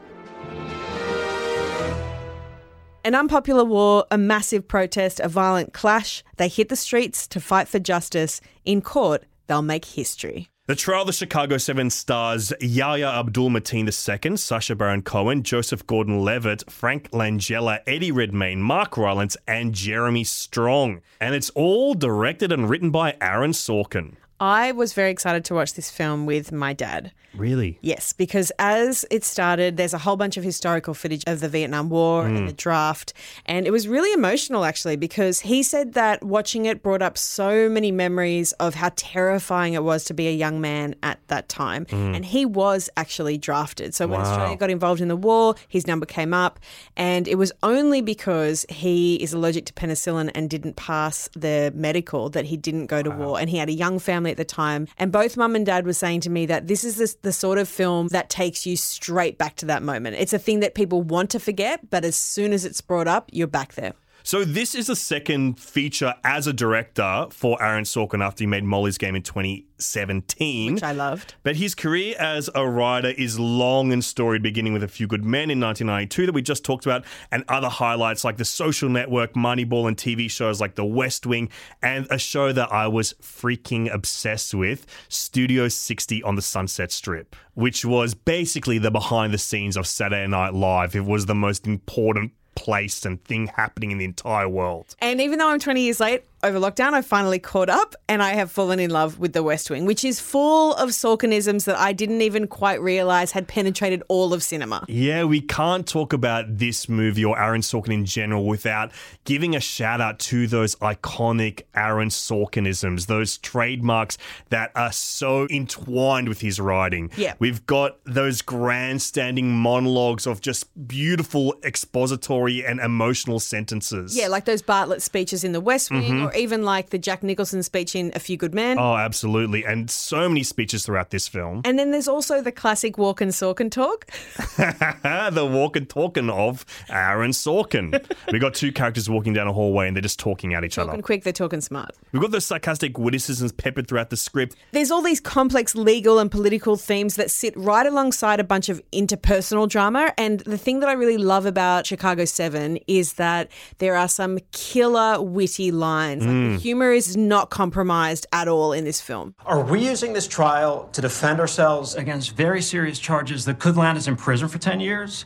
An 3.06 3.16
unpopular 3.16 3.66
war, 3.66 4.06
a 4.12 4.18
massive 4.18 4.66
protest, 4.66 5.20
a 5.20 5.28
violent 5.28 5.74
clash. 5.74 6.24
They 6.38 6.48
hit 6.48 6.70
the 6.70 6.78
streets 6.78 7.28
to 7.28 7.42
fight 7.42 7.68
for 7.68 7.78
justice. 7.78 8.40
In 8.64 8.82
court, 8.82 9.26
they'll 9.48 9.62
make 9.62 9.84
history. 9.84 10.48
The 10.68 10.76
Trial 10.76 11.02
of 11.02 11.08
the 11.08 11.12
Chicago 11.12 11.58
Seven 11.58 11.90
stars 11.90 12.54
Yahya 12.62 13.06
Abdul 13.06 13.50
Mateen 13.50 13.86
II, 13.86 14.38
Sacha 14.38 14.74
Baron 14.74 15.02
Cohen, 15.02 15.44
Joseph 15.44 15.86
Gordon 15.86 16.22
Levitt, 16.22 16.72
Frank 16.72 17.12
Langella, 17.12 17.80
Eddie 17.86 18.14
Redmayne, 18.14 18.62
Mark 18.62 18.96
Rylance, 18.96 19.36
and 19.46 19.74
Jeremy 19.74 20.24
Strong. 20.24 21.02
And 21.20 21.36
it's 21.36 21.50
all 21.50 21.96
directed 21.96 22.54
and 22.54 22.70
written 22.70 22.92
by 22.92 23.18
Aaron 23.20 23.52
Sorkin. 23.52 24.16
I 24.44 24.74
was 24.74 24.92
very 24.92 25.10
excited 25.10 25.46
to 25.46 25.54
watch 25.54 25.74
this 25.76 25.90
film 25.90 26.26
with 26.26 26.52
my 26.52 26.74
dad. 26.74 27.14
Really? 27.34 27.80
Yes, 27.82 28.12
because 28.12 28.52
as 28.60 29.06
it 29.10 29.24
started, 29.24 29.78
there's 29.78 29.94
a 29.94 29.98
whole 29.98 30.18
bunch 30.18 30.36
of 30.36 30.44
historical 30.44 30.94
footage 30.94 31.24
of 31.28 31.40
the 31.40 31.48
Vietnam 31.48 31.90
War 31.90 32.26
and 32.26 32.38
hmm. 32.38 32.46
the 32.48 32.54
draft. 32.54 33.14
And 33.46 33.66
it 33.66 33.72
was 33.72 33.88
really 33.88 34.12
emotional, 34.14 34.66
actually, 34.66 34.98
because 34.98 35.40
he 35.40 35.64
said 35.64 35.94
that 35.94 36.22
watching 36.24 36.66
it 36.66 36.84
brought 36.84 37.02
up 37.02 37.18
so 37.18 37.70
many 37.70 37.90
memories 37.90 38.52
of 38.54 38.76
how 38.76 38.92
terrifying 38.98 39.74
it 39.74 39.84
was 39.84 40.04
to 40.06 40.14
be 40.14 40.28
a 40.28 40.34
young 40.34 40.60
man 40.60 40.94
at 41.02 41.26
that 41.30 41.48
time. 41.48 41.86
Hmm. 41.86 42.14
And 42.14 42.26
he 42.26 42.46
was 42.46 42.90
actually 42.98 43.38
drafted. 43.38 43.96
So 43.96 44.08
when 44.08 44.20
Wow. 44.20 44.30
Australia 44.30 44.58
got 44.58 44.70
involved 44.70 45.00
in 45.00 45.08
the 45.08 45.16
war, 45.16 45.56
his 45.70 45.88
number 45.88 46.06
came 46.06 46.34
up. 46.34 46.60
And 46.98 47.30
it 47.30 47.36
was 47.36 47.52
only 47.64 48.02
because 48.02 48.66
he 48.68 49.16
is 49.16 49.34
allergic 49.34 49.66
to 49.68 49.74
penicillin 49.74 50.32
and 50.36 50.50
didn't 50.50 50.76
pass 50.76 51.30
the 51.34 51.72
medical 51.74 52.30
that 52.32 52.46
he 52.46 52.58
didn't 52.58 52.88
go 52.88 53.02
to 53.02 53.10
war. 53.10 53.40
And 53.40 53.50
he 53.50 53.58
had 53.58 53.70
a 53.70 53.74
young 53.74 54.00
family 54.00 54.33
at 54.34 54.38
the 54.38 54.46
time. 54.46 54.88
And 54.98 55.12
both 55.12 55.38
mum 55.38 55.56
and 55.56 55.66
dad 55.66 55.86
were 55.86 55.94
saying 55.94 56.22
to 56.22 56.30
me 56.30 56.46
that 56.48 56.68
this 56.68 56.84
is 56.84 56.98
the, 56.98 57.16
the 57.22 57.32
sort 57.32 57.58
of 57.58 57.70
film 57.70 58.10
that 58.10 58.30
takes 58.30 58.66
you 58.66 58.76
straight 58.76 59.38
back 59.38 59.56
to 59.58 59.66
that 59.68 59.84
moment. 59.84 60.18
It's 60.20 60.34
a 60.34 60.40
thing 60.40 60.60
that 60.60 60.76
people 60.76 61.02
want 61.02 61.30
to 61.32 61.40
forget, 61.40 61.90
but 61.90 62.04
as 62.04 62.16
soon 62.16 62.52
as 62.52 62.66
it's 62.66 62.82
brought 62.82 63.08
up, 63.08 63.30
you're 63.32 63.48
back 63.48 63.76
there. 63.76 63.94
So 64.26 64.46
this 64.46 64.74
is 64.74 64.88
the 64.88 64.96
second 64.96 65.60
feature 65.60 66.16
as 66.24 66.48
a 66.48 66.54
director 66.54 67.28
for 67.30 67.62
Aaron 67.62 67.84
Sorkin 67.84 68.24
after 68.24 68.44
he 68.44 68.48
made 68.48 68.64
Molly's 68.64 68.98
Game 68.98 69.18
in 69.18 69.22
2017. 69.22 70.76
Which 70.76 70.82
I 70.82 70.94
loved. 70.94 71.36
But 71.44 71.58
his 71.58 71.76
career 71.76 72.16
as 72.18 72.50
a 72.56 72.66
writer 72.66 73.10
is 73.10 73.38
long 73.38 73.92
and 73.92 74.02
storied, 74.02 74.42
beginning 74.42 74.72
with 74.72 74.82
A 74.82 74.88
Few 74.88 75.08
Good 75.08 75.26
Men 75.26 75.52
in 75.52 75.60
1992 75.60 76.28
that 76.28 76.32
we 76.32 76.42
just 76.42 76.64
talked 76.64 76.86
about, 76.86 77.04
and 77.34 77.44
other 77.50 77.68
highlights 77.68 78.24
like 78.24 78.38
The 78.38 78.46
Social 78.46 78.88
Network, 78.88 79.34
Moneyball, 79.34 79.90
and 79.90 79.98
TV 79.98 80.32
shows 80.32 80.62
like 80.62 80.76
The 80.76 80.86
West 80.86 81.26
Wing, 81.26 81.50
and 81.82 82.08
a 82.10 82.18
show 82.18 82.54
that 82.54 82.72
I 82.72 82.88
was 82.88 83.12
freaking 83.22 83.94
obsessed 83.94 84.54
with, 84.54 84.86
Studio 85.10 85.68
60 85.68 86.24
on 86.24 86.36
the 86.36 86.42
Sunset 86.42 86.94
Strip, 86.94 87.36
which 87.56 87.84
was 87.84 88.14
basically 88.14 88.78
the 88.78 88.90
behind 88.90 89.34
the 89.34 89.38
scenes 89.38 89.76
of 89.76 89.86
Saturday 89.86 90.28
Night 90.28 90.54
Live. 90.54 90.96
It 90.96 91.04
was 91.04 91.26
the 91.26 91.36
most 91.36 91.68
important 91.68 92.32
place 92.56 93.06
and 93.06 93.24
thing 93.24 93.48
happening 93.48 93.92
in 93.92 93.98
the 93.98 94.06
entire 94.06 94.50
world. 94.50 94.96
And 95.00 95.22
even 95.22 95.40
though 95.40 95.50
I'm 95.50 95.60
20 95.60 95.82
years 95.82 96.00
late, 96.00 96.24
over 96.44 96.60
lockdown, 96.60 96.94
I 96.94 97.02
finally 97.02 97.40
caught 97.40 97.70
up 97.70 97.96
and 98.10 98.22
I 98.22 98.34
have 98.34 98.52
fallen 98.52 98.80
in 98.80 98.90
love 98.90 99.18
with 99.18 99.34
The 99.34 99.42
West 99.42 99.70
Wing, 99.70 99.86
which 99.86 100.04
is 100.04 100.20
full 100.20 100.74
of 100.76 100.90
Sorkinisms 100.90 101.66
that 101.66 101.78
I 101.78 101.94
didn't 101.94 102.22
even 102.22 102.48
quite 102.48 102.82
realize 102.82 103.32
had 103.32 103.48
penetrated 103.48 104.04
all 104.10 104.34
of 104.34 104.44
cinema. 104.44 104.86
Yeah, 104.90 105.24
we 105.24 105.42
can't 105.42 105.88
talk 105.88 106.12
about 106.14 106.58
this 106.58 106.90
movie 106.90 107.24
or 107.24 107.40
Aaron 107.40 107.62
Sorkin 107.62 107.94
in 107.94 108.06
general 108.06 108.46
without 108.46 108.92
giving 109.24 109.56
a 109.56 109.60
shout 109.60 110.02
out 110.02 110.20
to 110.20 110.46
those 110.48 110.76
iconic 110.78 111.64
Aaron 111.76 112.10
Sorkinisms, 112.10 113.08
those 113.08 113.38
trademarks 113.38 114.18
that 114.50 114.72
are 114.76 114.92
so 114.92 115.48
entwined 115.50 116.28
with 116.28 116.42
his 116.42 116.60
writing. 116.60 117.10
Yeah. 117.16 117.36
We've 117.40 117.66
got 117.66 117.98
those 118.04 118.42
grandstanding 118.42 119.56
monologues 119.56 120.28
of 120.28 120.42
just 120.42 120.68
beautiful 120.88 121.56
expository 121.64 122.66
and 122.66 122.80
emotional 122.80 123.40
sentences. 123.40 124.18
Yeah, 124.18 124.28
like 124.28 124.46
those 124.46 124.62
Bartlett 124.62 125.02
speeches 125.02 125.44
in 125.44 125.54
The 125.54 125.62
West 125.62 125.90
Wing, 125.90 126.04
mm-hmm. 126.04 126.33
Or 126.34 126.38
even 126.38 126.64
like 126.64 126.90
the 126.90 126.98
Jack 126.98 127.24
Nicholson 127.24 127.64
speech 127.64 127.96
in 127.96 128.12
A 128.16 128.20
Few 128.20 128.38
Good 128.38 128.54
Men. 128.54 128.78
Oh, 128.80 128.96
absolutely. 128.96 129.66
And 129.66 129.90
so 129.90 130.28
many 130.28 130.44
speeches 130.44 130.86
throughout 130.86 131.10
this 131.12 131.28
film. 131.28 131.62
And 131.66 131.78
then 131.78 131.92
there's 131.92 132.08
also 132.08 132.42
the 132.42 132.52
classic 132.52 132.98
walk 132.98 133.22
and 133.22 133.34
talk 133.34 133.60
and 133.60 133.72
talk. 133.72 134.08
the 134.58 135.50
walk 135.50 135.76
and 135.76 135.90
talking 135.90 136.30
of 136.30 136.66
Aaron 136.90 137.32
Sorkin. 137.32 138.04
we 138.32 138.40
got 138.40 138.54
two 138.54 138.72
characters 138.72 139.10
walking 139.10 139.34
down 139.34 139.48
a 139.48 139.54
hallway 139.54 139.88
and 139.88 139.96
they're 139.96 140.02
just 140.02 140.20
talking 140.20 140.54
at 140.54 140.64
each 140.64 140.78
other. 140.78 140.88
Talking 140.88 141.02
quick, 141.02 141.24
they're 141.24 141.34
talking 141.34 141.62
smart. 141.62 141.92
We've 142.12 142.22
got 142.22 142.32
those 142.32 142.46
sarcastic 142.46 142.98
witticisms 142.98 143.52
peppered 143.52 143.88
throughout 143.88 144.10
the 144.10 144.18
script. 144.18 144.56
There's 144.72 144.92
all 144.92 145.02
these 145.02 145.20
complex 145.20 145.76
legal 145.76 146.20
and 146.20 146.32
political 146.32 146.78
themes 146.78 147.16
that 147.16 147.32
sit 147.32 147.56
right 147.58 147.86
alongside 147.86 148.40
a 148.40 148.44
bunch 148.44 148.70
of 148.70 148.82
interpersonal 148.92 149.68
drama. 149.68 150.14
And 150.18 150.40
the 150.42 150.58
thing 150.58 150.80
that 150.80 150.90
I 150.90 150.94
really 150.94 151.18
love 151.18 151.46
about 151.46 151.86
Chicago 151.86 152.26
7 152.26 152.80
is 152.88 153.14
that 153.14 153.50
there 153.78 153.96
are 153.96 154.08
some 154.08 154.40
killer, 154.52 155.22
witty 155.22 155.72
lines. 155.72 156.23
Like 156.26 156.58
the 156.58 156.62
humor 156.62 156.92
is 156.92 157.16
not 157.16 157.50
compromised 157.50 158.28
at 158.32 158.48
all 158.48 158.74
in 158.74 158.84
this 158.84 159.02
film. 159.02 159.36
Are 159.46 159.64
we 159.64 159.86
using 159.86 160.14
this 160.14 160.28
trial 160.28 160.90
to 160.94 161.02
defend 161.02 161.40
ourselves 161.40 161.96
against 161.96 162.36
very 162.36 162.62
serious 162.62 163.00
charges 163.00 163.46
that 163.46 163.60
could 163.60 163.78
land 163.78 163.98
us 163.98 164.08
in 164.08 164.16
prison 164.16 164.48
for 164.48 164.58
10 164.58 164.80
years? 164.80 165.26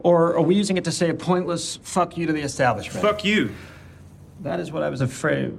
Or 0.00 0.34
are 0.34 0.42
we 0.42 0.54
using 0.54 0.76
it 0.76 0.84
to 0.84 0.92
say 0.92 1.10
a 1.10 1.14
pointless 1.14 1.76
fuck 1.76 2.16
you 2.16 2.26
to 2.26 2.32
the 2.32 2.40
establishment? 2.40 3.02
Fuck 3.02 3.24
you. 3.24 3.54
That 4.40 4.58
is 4.58 4.72
what 4.72 4.82
I 4.82 4.88
was 4.88 5.02
afraid. 5.02 5.56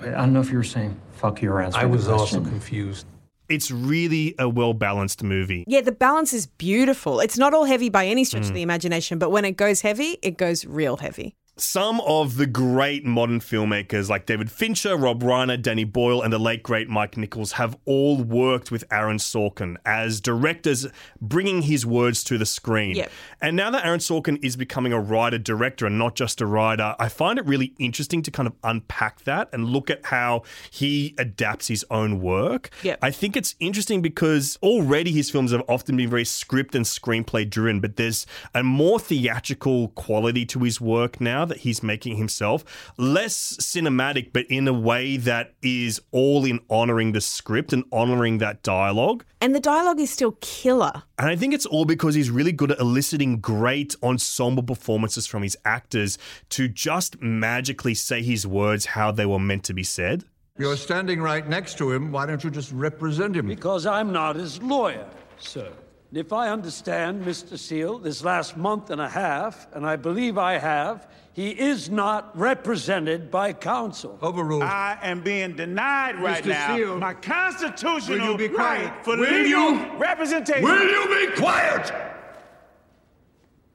Wait, 0.00 0.14
I 0.14 0.18
don't 0.18 0.32
know 0.32 0.40
if 0.40 0.50
you 0.50 0.56
were 0.56 0.64
saying 0.64 0.98
fuck 1.12 1.42
you 1.42 1.50
or 1.50 1.60
answering 1.60 1.84
I 1.84 1.86
was 1.86 2.08
also 2.08 2.40
confused. 2.40 3.06
It's 3.48 3.70
really 3.70 4.36
a 4.38 4.48
well 4.48 4.74
balanced 4.74 5.24
movie. 5.24 5.64
Yeah, 5.66 5.80
the 5.80 5.92
balance 5.92 6.32
is 6.32 6.46
beautiful. 6.46 7.18
It's 7.18 7.36
not 7.36 7.52
all 7.52 7.64
heavy 7.64 7.88
by 7.88 8.06
any 8.06 8.24
stretch 8.24 8.44
of 8.44 8.52
mm. 8.52 8.54
the 8.54 8.62
imagination, 8.62 9.18
but 9.18 9.30
when 9.30 9.44
it 9.44 9.56
goes 9.56 9.80
heavy, 9.80 10.18
it 10.22 10.38
goes 10.38 10.64
real 10.64 10.98
heavy. 10.98 11.34
Some 11.60 12.00
of 12.00 12.38
the 12.38 12.46
great 12.46 13.04
modern 13.04 13.38
filmmakers 13.38 14.08
like 14.08 14.24
David 14.24 14.50
Fincher, 14.50 14.96
Rob 14.96 15.22
Reiner, 15.22 15.60
Danny 15.60 15.84
Boyle, 15.84 16.22
and 16.22 16.32
the 16.32 16.38
late 16.38 16.62
great 16.62 16.88
Mike 16.88 17.18
Nichols 17.18 17.52
have 17.52 17.76
all 17.84 18.16
worked 18.22 18.70
with 18.70 18.82
Aaron 18.90 19.18
Sorkin 19.18 19.76
as 19.84 20.22
directors, 20.22 20.86
bringing 21.20 21.60
his 21.60 21.84
words 21.84 22.24
to 22.24 22.38
the 22.38 22.46
screen. 22.46 22.96
Yep. 22.96 23.12
And 23.42 23.56
now 23.56 23.70
that 23.72 23.84
Aaron 23.84 24.00
Sorkin 24.00 24.42
is 24.42 24.56
becoming 24.56 24.94
a 24.94 25.00
writer 25.00 25.36
director 25.36 25.84
and 25.84 25.98
not 25.98 26.14
just 26.14 26.40
a 26.40 26.46
writer, 26.46 26.96
I 26.98 27.10
find 27.10 27.38
it 27.38 27.44
really 27.44 27.74
interesting 27.78 28.22
to 28.22 28.30
kind 28.30 28.46
of 28.46 28.54
unpack 28.64 29.24
that 29.24 29.50
and 29.52 29.66
look 29.66 29.90
at 29.90 30.06
how 30.06 30.44
he 30.70 31.14
adapts 31.18 31.68
his 31.68 31.84
own 31.90 32.22
work. 32.22 32.70
Yep. 32.82 33.00
I 33.02 33.10
think 33.10 33.36
it's 33.36 33.54
interesting 33.60 34.00
because 34.00 34.58
already 34.62 35.12
his 35.12 35.28
films 35.28 35.52
have 35.52 35.62
often 35.68 35.98
been 35.98 36.08
very 36.08 36.24
script 36.24 36.74
and 36.74 36.86
screenplay 36.86 37.48
driven, 37.48 37.80
but 37.80 37.96
there's 37.96 38.24
a 38.54 38.62
more 38.62 38.98
theatrical 38.98 39.88
quality 39.88 40.46
to 40.46 40.60
his 40.60 40.80
work 40.80 41.20
now 41.20 41.49
that 41.50 41.58
he's 41.58 41.82
making 41.82 42.16
himself. 42.16 42.64
Less 42.96 43.56
cinematic, 43.58 44.32
but 44.32 44.46
in 44.48 44.66
a 44.66 44.72
way 44.72 45.18
that 45.18 45.52
is 45.62 46.00
all 46.10 46.44
in 46.44 46.60
honoring 46.70 47.12
the 47.12 47.20
script 47.20 47.72
and 47.72 47.84
honoring 47.92 48.38
that 48.38 48.62
dialogue. 48.62 49.24
And 49.42 49.54
the 49.54 49.60
dialogue 49.60 50.00
is 50.00 50.10
still 50.10 50.38
killer. 50.40 51.02
And 51.18 51.28
I 51.28 51.36
think 51.36 51.52
it's 51.52 51.66
all 51.66 51.84
because 51.84 52.14
he's 52.14 52.30
really 52.30 52.52
good 52.52 52.72
at 52.72 52.80
eliciting 52.80 53.40
great 53.40 53.94
ensemble 54.02 54.62
performances 54.62 55.26
from 55.26 55.42
his 55.42 55.56
actors 55.64 56.16
to 56.50 56.66
just 56.66 57.20
magically 57.20 57.94
say 57.94 58.22
his 58.22 58.46
words 58.46 58.86
how 58.86 59.12
they 59.12 59.26
were 59.26 59.38
meant 59.38 59.64
to 59.64 59.74
be 59.74 59.84
said. 59.84 60.24
You're 60.58 60.76
standing 60.76 61.22
right 61.22 61.48
next 61.48 61.78
to 61.78 61.90
him. 61.90 62.12
Why 62.12 62.26
don't 62.26 62.44
you 62.44 62.50
just 62.50 62.72
represent 62.72 63.36
him? 63.36 63.46
Because 63.46 63.86
I'm 63.86 64.12
not 64.12 64.36
his 64.36 64.62
lawyer, 64.62 65.06
sir. 65.38 65.72
If 66.12 66.32
I 66.32 66.48
understand 66.48 67.24
Mr. 67.24 67.56
Seale 67.56 67.98
this 68.00 68.24
last 68.24 68.56
month 68.56 68.90
and 68.90 69.00
a 69.00 69.08
half, 69.08 69.68
and 69.74 69.86
I 69.86 69.94
believe 69.94 70.38
I 70.38 70.58
have, 70.58 71.08
He 71.32 71.50
is 71.50 71.88
not 71.88 72.36
represented 72.36 73.30
by 73.30 73.52
counsel. 73.52 74.18
Overruled. 74.20 74.62
I 74.64 74.98
am 75.02 75.20
being 75.22 75.54
denied 75.54 76.20
right 76.20 76.42
Mr. 76.42 76.48
now 76.48 76.76
Seale, 76.76 76.98
my 76.98 77.14
constitutional 77.14 78.18
will 78.18 78.30
you 78.32 78.36
be 78.36 78.48
quiet? 78.48 78.90
right 78.90 79.04
for 79.04 79.16
Will 79.16 79.30
legal 79.30 79.72
you? 79.72 79.96
representation. 79.96 80.62
Will 80.64 80.82
you 80.84 81.28
be 81.28 81.36
quiet? 81.36 81.92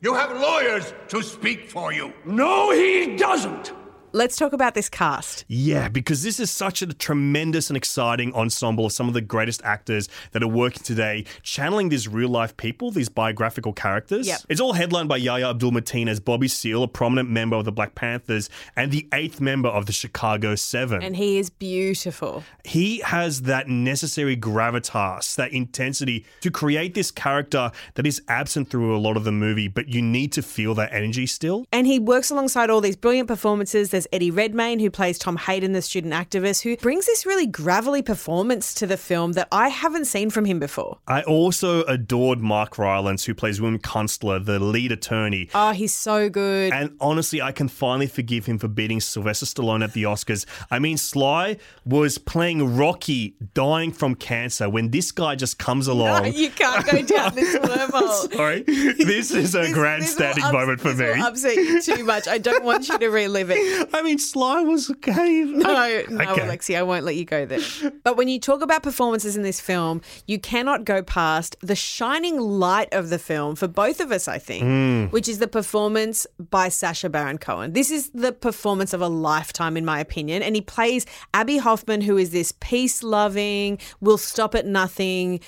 You 0.01 0.13
have 0.13 0.37
lawyers 0.37 0.93
to 1.07 1.23
speak 1.23 1.69
for 1.69 1.93
you. 1.93 2.13
No, 2.25 2.71
he 2.71 3.15
doesn't. 3.15 3.71
Let's 4.15 4.37
talk 4.37 4.53
about 4.53 4.75
this 4.75 4.87
cast. 4.87 5.43
Yeah, 5.49 5.89
because 5.89 6.23
this 6.23 6.39
is 6.39 6.49
such 6.49 6.81
a 6.81 6.87
tremendous 6.87 7.69
and 7.69 7.75
exciting 7.75 8.33
ensemble 8.33 8.85
of 8.85 8.93
some 8.93 9.09
of 9.09 9.13
the 9.13 9.19
greatest 9.19 9.61
actors 9.65 10.07
that 10.31 10.41
are 10.41 10.47
working 10.47 10.83
today, 10.83 11.25
channeling 11.43 11.89
these 11.89 12.07
real 12.07 12.29
life 12.29 12.55
people, 12.55 12.91
these 12.91 13.09
biographical 13.09 13.73
characters. 13.73 14.25
Yep. 14.25 14.39
It's 14.47 14.61
all 14.61 14.71
headlined 14.71 15.09
by 15.09 15.17
Yahya 15.17 15.49
Abdul 15.49 15.73
Mateen 15.73 16.07
as 16.07 16.21
Bobby 16.21 16.47
Seale, 16.47 16.83
a 16.83 16.87
prominent 16.87 17.29
member 17.29 17.57
of 17.57 17.65
the 17.65 17.73
Black 17.73 17.93
Panthers 17.93 18.49
and 18.77 18.89
the 18.89 19.05
eighth 19.13 19.41
member 19.41 19.67
of 19.67 19.85
the 19.85 19.91
Chicago 19.91 20.55
Seven. 20.55 21.03
And 21.03 21.17
he 21.17 21.37
is 21.37 21.49
beautiful. 21.49 22.45
he 22.63 22.99
has 22.99 23.41
that 23.41 23.67
necessary 23.67 24.37
gravitas, 24.37 25.35
that 25.35 25.51
intensity 25.51 26.25
to 26.39 26.49
create 26.49 26.93
this 26.93 27.11
character 27.11 27.69
that 27.95 28.07
is 28.07 28.21
absent 28.29 28.69
through 28.69 28.95
a 28.95 28.97
lot 28.97 29.17
of 29.17 29.25
the 29.25 29.33
movie, 29.33 29.67
but 29.67 29.89
you 29.89 30.01
need 30.01 30.31
to 30.31 30.41
feel 30.41 30.73
that 30.75 30.93
energy 30.93 31.25
still. 31.27 31.65
And 31.73 31.85
he 31.85 31.99
works 31.99 32.29
alongside 32.29 32.69
all 32.69 32.79
these 32.79 32.95
brilliant 32.95 33.27
performances. 33.27 33.89
There's 33.89 34.04
Eddie 34.11 34.31
Redmayne, 34.31 34.79
who 34.79 34.89
plays 34.89 35.17
Tom 35.17 35.37
Hayden, 35.37 35.73
the 35.73 35.81
student 35.81 36.13
activist, 36.13 36.61
who 36.61 36.75
brings 36.77 37.05
this 37.05 37.25
really 37.25 37.47
gravelly 37.47 38.01
performance 38.01 38.73
to 38.75 38.87
the 38.87 38.97
film 38.97 39.33
that 39.33 39.47
I 39.51 39.69
haven't 39.69 40.05
seen 40.05 40.29
from 40.29 40.45
him 40.45 40.59
before. 40.59 40.99
I 41.07 41.21
also 41.23 41.83
adored 41.85 42.39
Mark 42.39 42.77
Rylance, 42.77 43.25
who 43.25 43.33
plays 43.33 43.59
William 43.61 43.79
Kunstler, 43.79 44.43
the 44.43 44.59
lead 44.59 44.91
attorney. 44.91 45.49
Oh, 45.53 45.71
he's 45.71 45.93
so 45.93 46.29
good. 46.29 46.73
And 46.73 46.95
honestly, 46.99 47.41
I 47.41 47.51
can 47.51 47.67
finally 47.67 48.07
forgive 48.07 48.45
him 48.45 48.57
for 48.57 48.67
beating 48.67 48.99
Sylvester 49.01 49.45
Stallone 49.45 49.83
at 49.83 49.93
the 49.93 50.03
Oscars. 50.03 50.45
I 50.71 50.79
mean, 50.79 50.97
Sly 50.97 51.57
was 51.85 52.17
playing 52.17 52.75
Rocky, 52.77 53.35
dying 53.53 53.91
from 53.91 54.15
cancer, 54.15 54.69
when 54.69 54.91
this 54.91 55.11
guy 55.11 55.35
just 55.35 55.59
comes 55.59 55.87
along. 55.87 56.33
you 56.33 56.49
can't 56.49 56.85
go 56.85 57.01
down 57.01 57.35
this 57.35 57.55
wormhole. 57.57 58.33
Sorry, 58.33 58.61
this 58.63 59.31
is 59.31 59.55
a 59.55 59.59
This- 59.59 59.73
grandstanding 59.73 60.35
this 60.35 60.43
ups- 60.45 60.53
moment 60.53 60.81
for 60.81 60.93
me. 60.93 61.05
upset 61.21 61.55
you 61.55 61.81
too 61.81 62.03
much. 62.03 62.27
I 62.27 62.37
don't 62.37 62.63
want 62.63 62.87
you 62.89 62.97
to 62.97 63.07
relive 63.07 63.49
it. 63.51 63.89
I 63.97 64.01
mean, 64.01 64.17
Sly 64.19 64.61
was 64.61 64.89
okay. 64.91 65.43
No, 65.45 65.71
no, 65.71 65.85
Okay. 66.31 66.41
Alexi, 66.41 66.77
I 66.77 66.83
won't 66.83 67.05
let 67.05 67.15
you 67.15 67.23
go 67.23 67.45
there. 67.45 67.61
But 68.03 68.17
when 68.17 68.27
you 68.27 68.39
talk 68.39 68.61
about 68.61 68.83
performances 68.83 69.37
in 69.37 69.43
this 69.43 69.61
film, 69.61 70.01
you 70.27 70.37
cannot 70.37 70.83
go 70.83 71.01
past 71.01 71.55
the 71.61 71.75
shining 71.75 72.37
light 72.37 72.93
of 72.93 73.09
the 73.09 73.17
film 73.17 73.55
for 73.55 73.67
both 73.69 74.01
of 74.01 74.11
us, 74.11 74.27
I 74.27 74.37
think, 74.37 74.63
Mm. 74.65 75.11
which 75.13 75.29
is 75.29 75.39
the 75.39 75.47
performance 75.47 76.27
by 76.37 76.67
Sacha 76.69 77.09
Baron 77.09 77.37
Cohen. 77.37 77.71
This 77.71 77.89
is 77.89 78.09
the 78.13 78.33
performance 78.33 78.91
of 78.93 79.01
a 79.01 79.07
lifetime, 79.07 79.77
in 79.77 79.85
my 79.85 79.99
opinion. 80.01 80.43
And 80.43 80.55
he 80.55 80.61
plays 80.61 81.05
Abbie 81.33 81.57
Hoffman, 81.59 82.01
who 82.01 82.17
is 82.17 82.31
this 82.31 82.53
peace 82.59 83.01
loving, 83.01 83.77
will 84.01 84.17
stop 84.17 84.55
at 84.55 84.65
nothing 84.65 85.39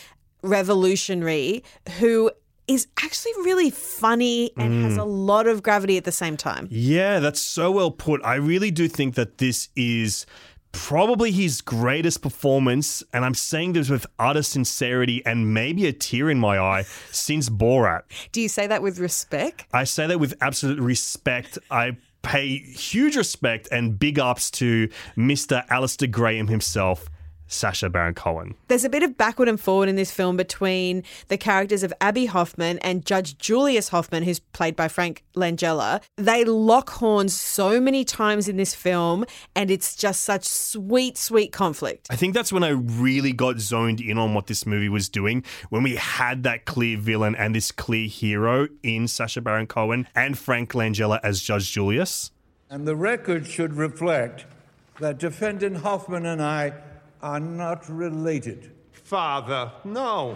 revolutionary 0.41 1.63
who 1.99 2.31
is 2.67 2.87
actually 3.01 3.31
really 3.43 3.69
funny 3.69 4.51
and 4.57 4.83
has 4.83 4.93
Mm. 4.97 5.01
a 5.01 5.03
lot 5.05 5.47
of 5.47 5.63
gravity 5.63 5.97
at 5.97 6.03
the 6.03 6.11
same 6.11 6.35
time. 6.37 6.67
Yeah, 6.69 7.19
that's 7.19 7.39
so 7.41 7.71
well 7.71 7.91
put. 7.91 8.21
I 8.25 8.35
really 8.35 8.71
do 8.71 8.87
think 8.87 9.15
that 9.15 9.37
this 9.37 9.69
is 9.75 10.25
probably 10.73 11.31
his 11.31 11.61
greatest 11.61 12.21
performance, 12.21 13.01
and 13.13 13.23
I'm 13.25 13.33
saying 13.33 13.73
this 13.73 13.89
with 13.89 14.05
utter 14.19 14.43
sincerity 14.43 15.25
and 15.25 15.53
maybe 15.53 15.87
a 15.87 15.93
tear 15.93 16.29
in 16.29 16.39
my 16.39 16.59
eye 16.59 16.83
since 17.11 17.49
Borat. 17.49 18.01
Do 18.31 18.41
you 18.41 18.49
say 18.49 18.67
that 18.67 18.81
with 18.83 18.99
respect? 18.99 19.65
I 19.73 19.85
say 19.85 20.05
that 20.07 20.19
with 20.19 20.35
absolute 20.41 20.79
respect. 20.79 21.57
I 21.71 21.97
pay 22.21 22.57
huge 22.57 23.15
respect 23.15 23.69
and 23.71 23.97
big 23.97 24.19
ups 24.19 24.51
to 24.51 24.89
Mr. 25.15 25.63
Alistair 25.69 26.09
Graham 26.09 26.47
himself, 26.47 27.09
Sacha 27.47 27.89
Baron 27.89 28.13
Cohen. 28.13 28.55
There's 28.67 28.83
a 28.83 28.89
bit 28.89 29.03
of 29.03 29.17
backward 29.17 29.47
and 29.47 29.59
forward 29.59 29.89
in 29.89 29.95
this 29.95 30.11
film 30.11 30.37
between 30.37 31.03
the 31.27 31.37
characters 31.37 31.83
of 31.83 31.93
Abbie 32.01 32.27
Hoffman 32.27 32.77
and 32.79 33.05
Judge 33.05 33.37
Julius 33.37 33.89
Hoffman, 33.89 34.23
who's 34.23 34.39
played 34.39 34.75
by 34.75 34.87
Frank 34.87 35.23
Langella. 35.35 36.01
They 36.15 36.43
lock 36.43 36.89
horns 36.91 37.39
so 37.39 37.79
many 37.79 38.03
times 38.03 38.47
in 38.47 38.57
this 38.57 38.75
film, 38.75 39.25
and 39.55 39.71
it's 39.71 39.95
just 39.95 40.21
such 40.21 40.43
sweet, 40.45 41.17
sweet 41.17 41.51
conflict. 41.51 42.07
I 42.09 42.15
think 42.15 42.33
that's 42.33 42.51
when 42.51 42.63
I 42.63 42.69
really 42.69 43.33
got 43.33 43.59
zoned 43.59 44.01
in 44.01 44.17
on 44.17 44.33
what 44.33 44.47
this 44.47 44.65
movie 44.65 44.89
was 44.89 45.09
doing. 45.09 45.43
When 45.69 45.83
we 45.83 45.95
had 45.95 46.43
that 46.43 46.65
clear 46.65 46.97
villain 46.97 47.35
and 47.35 47.55
this 47.55 47.71
clear 47.71 48.07
hero 48.07 48.67
in 48.83 49.07
Sacha 49.07 49.41
Baron 49.41 49.67
Cohen 49.67 50.07
and 50.15 50.37
Frank 50.37 50.73
Langella 50.73 51.19
as 51.23 51.41
Judge 51.41 51.71
Julius. 51.71 52.31
And 52.69 52.85
the 52.85 52.95
record 52.95 53.47
should 53.47 53.75
reflect 53.75 54.45
that 54.99 55.17
defendant 55.17 55.77
Hoffman 55.77 56.25
and 56.25 56.41
I 56.41 56.73
are 57.21 57.39
not 57.39 57.89
related. 57.89 58.71
Father, 58.91 59.71
no. 59.83 60.35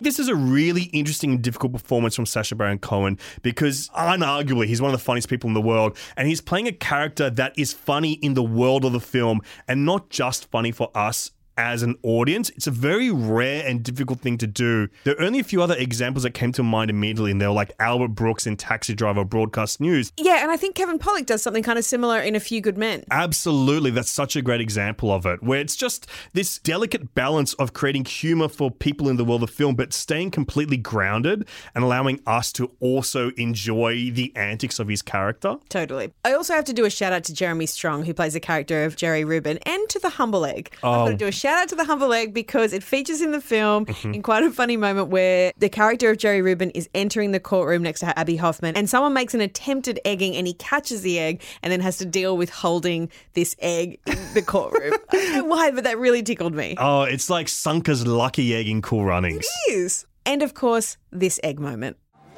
This 0.00 0.18
is 0.18 0.28
a 0.28 0.34
really 0.34 0.84
interesting 0.92 1.30
and 1.30 1.42
difficult 1.42 1.72
performance 1.72 2.16
from 2.16 2.26
Sacha 2.26 2.56
Baron 2.56 2.80
Cohen 2.80 3.18
because 3.42 3.88
unarguably 3.90 4.66
he's 4.66 4.82
one 4.82 4.92
of 4.92 4.98
the 4.98 5.04
funniest 5.04 5.28
people 5.28 5.46
in 5.46 5.54
the 5.54 5.60
world 5.60 5.96
and 6.16 6.26
he's 6.26 6.40
playing 6.40 6.66
a 6.66 6.72
character 6.72 7.30
that 7.30 7.56
is 7.56 7.72
funny 7.72 8.14
in 8.14 8.34
the 8.34 8.42
world 8.42 8.84
of 8.84 8.92
the 8.92 9.00
film 9.00 9.40
and 9.68 9.84
not 9.84 10.10
just 10.10 10.50
funny 10.50 10.72
for 10.72 10.90
us 10.92 11.30
as 11.56 11.82
an 11.82 11.96
audience. 12.02 12.50
It's 12.50 12.66
a 12.66 12.70
very 12.70 13.10
rare 13.10 13.66
and 13.66 13.82
difficult 13.82 14.20
thing 14.20 14.38
to 14.38 14.46
do. 14.46 14.88
There 15.04 15.14
are 15.18 15.22
only 15.22 15.40
a 15.40 15.44
few 15.44 15.62
other 15.62 15.76
examples 15.76 16.22
that 16.24 16.30
came 16.32 16.52
to 16.52 16.62
mind 16.62 16.90
immediately 16.90 17.30
and 17.30 17.40
they 17.40 17.46
were 17.46 17.52
like 17.52 17.72
Albert 17.78 18.08
Brooks 18.08 18.46
in 18.46 18.56
Taxi 18.56 18.94
Driver 18.94 19.24
Broadcast 19.24 19.80
News. 19.80 20.12
Yeah, 20.16 20.42
and 20.42 20.50
I 20.50 20.56
think 20.56 20.74
Kevin 20.74 20.98
Pollak 20.98 21.26
does 21.26 21.42
something 21.42 21.62
kind 21.62 21.78
of 21.78 21.84
similar 21.84 22.18
in 22.20 22.34
A 22.36 22.40
Few 22.40 22.60
Good 22.60 22.78
Men. 22.78 23.04
Absolutely, 23.10 23.90
that's 23.90 24.10
such 24.10 24.36
a 24.36 24.42
great 24.42 24.60
example 24.60 25.12
of 25.12 25.26
it, 25.26 25.42
where 25.42 25.60
it's 25.60 25.76
just 25.76 26.06
this 26.32 26.58
delicate 26.58 27.14
balance 27.14 27.54
of 27.54 27.72
creating 27.72 28.04
humor 28.04 28.48
for 28.48 28.70
people 28.70 29.08
in 29.08 29.16
the 29.16 29.24
world 29.24 29.42
of 29.42 29.50
film, 29.50 29.74
but 29.74 29.92
staying 29.92 30.30
completely 30.30 30.76
grounded 30.76 31.46
and 31.74 31.84
allowing 31.84 32.20
us 32.26 32.52
to 32.52 32.70
also 32.80 33.30
enjoy 33.36 34.10
the 34.10 34.32
antics 34.36 34.78
of 34.78 34.88
his 34.88 35.02
character. 35.02 35.56
Totally. 35.68 36.12
I 36.24 36.32
also 36.32 36.54
have 36.54 36.64
to 36.66 36.72
do 36.72 36.84
a 36.84 36.90
shout 36.90 37.12
out 37.12 37.24
to 37.24 37.34
Jeremy 37.34 37.66
Strong, 37.66 38.04
who 38.04 38.14
plays 38.14 38.32
the 38.32 38.40
character 38.40 38.84
of 38.84 38.96
Jerry 38.96 39.24
Rubin, 39.24 39.58
and 39.66 39.88
to 39.90 39.98
the 39.98 40.10
Humble 40.10 40.44
Egg. 40.44 40.70
I've 40.76 40.80
got 40.82 41.02
Oh. 41.08 41.10
to 41.10 41.16
do 41.16 41.26
a 41.26 41.32
shout 41.42 41.58
out 41.60 41.68
to 41.68 41.74
the 41.74 41.82
Humble 41.84 42.12
Egg 42.12 42.32
because 42.32 42.72
it 42.72 42.84
features 42.84 43.20
in 43.20 43.32
the 43.32 43.40
film 43.40 43.84
Mhm. 43.86 44.14
in 44.14 44.22
quite 44.22 44.44
a 44.44 44.50
funny 44.52 44.76
moment 44.76 45.08
where 45.08 45.50
the 45.58 45.68
character 45.68 46.08
of 46.10 46.18
Jerry 46.18 46.40
Rubin 46.40 46.70
is 46.70 46.88
entering 46.94 47.32
the 47.32 47.40
courtroom 47.40 47.82
next 47.82 47.98
to 48.00 48.16
Abbie 48.16 48.36
Hoffman, 48.36 48.76
and 48.76 48.88
someone 48.88 49.12
makes 49.12 49.34
an 49.34 49.40
attempted 49.40 49.98
egging, 50.04 50.36
and 50.36 50.46
he 50.46 50.52
catches 50.54 51.02
the 51.02 51.18
egg 51.18 51.42
and 51.60 51.72
then 51.72 51.80
has 51.80 51.96
to 51.98 52.04
deal 52.06 52.36
with 52.36 52.50
holding 52.50 53.10
this 53.34 53.56
egg 53.58 53.98
in 54.06 54.16
the 54.34 54.42
courtroom. 54.54 54.94
I 55.10 55.16
don't 55.16 55.32
know 55.34 55.44
why, 55.46 55.72
but 55.72 55.82
that 55.82 55.98
really 55.98 56.22
tickled 56.22 56.54
me. 56.54 56.76
Oh, 56.78 57.02
it's 57.02 57.28
like 57.28 57.48
Sanka's 57.48 58.06
lucky 58.06 58.54
egg 58.54 58.68
in 58.68 58.80
Cool 58.80 59.04
Runnings. 59.04 59.44
It 59.66 59.72
is. 59.72 60.06
And 60.24 60.42
of 60.42 60.54
course, 60.54 60.96
this 61.10 61.40
egg 61.42 61.58
moment. 61.58 61.96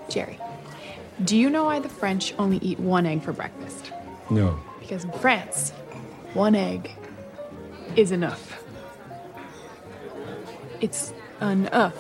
Jerry, 0.08 0.38
do 1.22 1.36
you 1.36 1.50
know 1.50 1.64
why 1.64 1.78
the 1.78 1.90
French 1.90 2.32
only 2.38 2.56
eat 2.62 2.80
one 2.80 3.04
egg 3.04 3.22
for 3.22 3.34
breakfast? 3.34 3.92
No. 4.30 4.58
Because 4.80 5.04
in 5.04 5.12
France, 5.12 5.72
one 6.32 6.54
egg 6.54 6.90
is 7.96 8.10
enough. 8.10 8.63
It's 10.84 11.14
enough. 11.40 11.96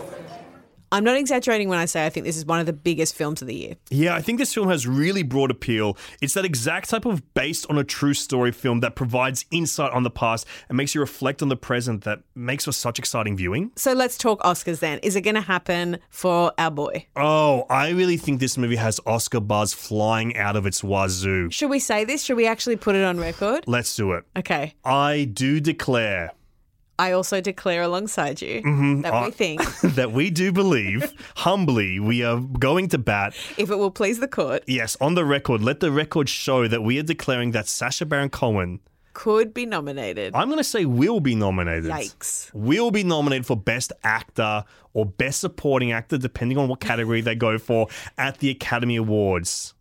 I'm 0.92 1.04
not 1.04 1.16
exaggerating 1.16 1.70
when 1.70 1.78
I 1.78 1.86
say 1.86 2.04
I 2.04 2.10
think 2.10 2.26
this 2.26 2.36
is 2.36 2.44
one 2.44 2.60
of 2.60 2.66
the 2.66 2.74
biggest 2.74 3.14
films 3.14 3.40
of 3.40 3.48
the 3.48 3.54
year. 3.54 3.76
Yeah, 3.88 4.14
I 4.14 4.20
think 4.20 4.38
this 4.38 4.52
film 4.52 4.68
has 4.68 4.86
really 4.86 5.22
broad 5.22 5.50
appeal. 5.50 5.96
It's 6.20 6.34
that 6.34 6.44
exact 6.44 6.90
type 6.90 7.06
of 7.06 7.32
based 7.32 7.64
on 7.70 7.78
a 7.78 7.82
true 7.82 8.12
story 8.12 8.52
film 8.52 8.80
that 8.80 8.94
provides 8.94 9.46
insight 9.50 9.90
on 9.92 10.02
the 10.02 10.10
past 10.10 10.46
and 10.68 10.76
makes 10.76 10.94
you 10.94 11.00
reflect 11.00 11.40
on 11.40 11.48
the 11.48 11.56
present 11.56 12.04
that 12.04 12.20
makes 12.34 12.66
for 12.66 12.72
such 12.72 12.98
exciting 12.98 13.38
viewing. 13.38 13.72
So 13.74 13.94
let's 13.94 14.18
talk 14.18 14.42
Oscars 14.42 14.80
then. 14.80 14.98
Is 14.98 15.16
it 15.16 15.22
going 15.22 15.36
to 15.36 15.40
happen 15.40 15.98
for 16.10 16.52
our 16.58 16.70
boy? 16.70 17.06
Oh, 17.16 17.64
I 17.70 17.88
really 17.88 18.18
think 18.18 18.38
this 18.38 18.58
movie 18.58 18.76
has 18.76 19.00
Oscar 19.06 19.40
buzz 19.40 19.72
flying 19.72 20.36
out 20.36 20.56
of 20.56 20.66
its 20.66 20.84
wazoo. 20.84 21.50
Should 21.50 21.70
we 21.70 21.78
say 21.78 22.04
this? 22.04 22.22
Should 22.22 22.36
we 22.36 22.46
actually 22.46 22.76
put 22.76 22.96
it 22.96 23.02
on 23.02 23.18
record? 23.18 23.64
Let's 23.66 23.96
do 23.96 24.12
it. 24.12 24.24
Okay. 24.36 24.74
I 24.84 25.24
do 25.32 25.58
declare 25.58 26.32
I 26.98 27.12
also 27.12 27.40
declare 27.40 27.82
alongside 27.82 28.40
you 28.40 28.62
Mhm, 28.62 29.02
that 29.02 29.12
I- 29.12 29.24
we 29.26 29.30
think 29.32 29.60
that 29.82 30.12
we 30.12 30.30
do 30.30 30.52
believe, 30.52 31.12
humbly, 31.36 31.98
we 32.00 32.22
are 32.22 32.40
going 32.40 32.88
to 32.90 32.98
bat. 32.98 33.34
if 33.58 33.70
it 33.70 33.76
will 33.76 33.90
please 33.90 34.20
the 34.20 34.28
court, 34.28 34.62
Yes, 34.66 34.96
on 35.00 35.14
the 35.14 35.24
record, 35.24 35.60
let 35.62 35.80
the 35.80 35.90
record 35.90 36.28
show 36.28 36.68
that 36.68 36.82
we 36.82 36.98
are 36.98 37.02
declaring 37.02 37.50
that 37.52 37.66
Sacha 37.68 38.06
Baron 38.06 38.28
Cohen, 38.30 38.80
could 39.12 39.54
be 39.54 39.64
nominated. 39.64 40.34
I'm 40.34 40.48
going 40.48 40.58
to 40.58 40.64
say 40.64 40.84
will 40.86 41.20
be 41.20 41.36
nominated. 41.36 41.88
Yikes. 41.90 42.50
Will 42.52 42.90
be 42.90 43.04
nominated 43.04 43.46
for 43.46 43.56
Best 43.56 43.92
Actor 44.02 44.64
or 44.92 45.06
Best 45.06 45.38
Supporting 45.38 45.92
Actor, 45.92 46.18
depending 46.18 46.58
on 46.58 46.66
what 46.68 46.80
category 46.80 47.20
they 47.20 47.36
go 47.36 47.56
for 47.58 47.86
at 48.18 48.38
the 48.38 48.50
Academy 48.50 48.96
Awards. 48.96 49.74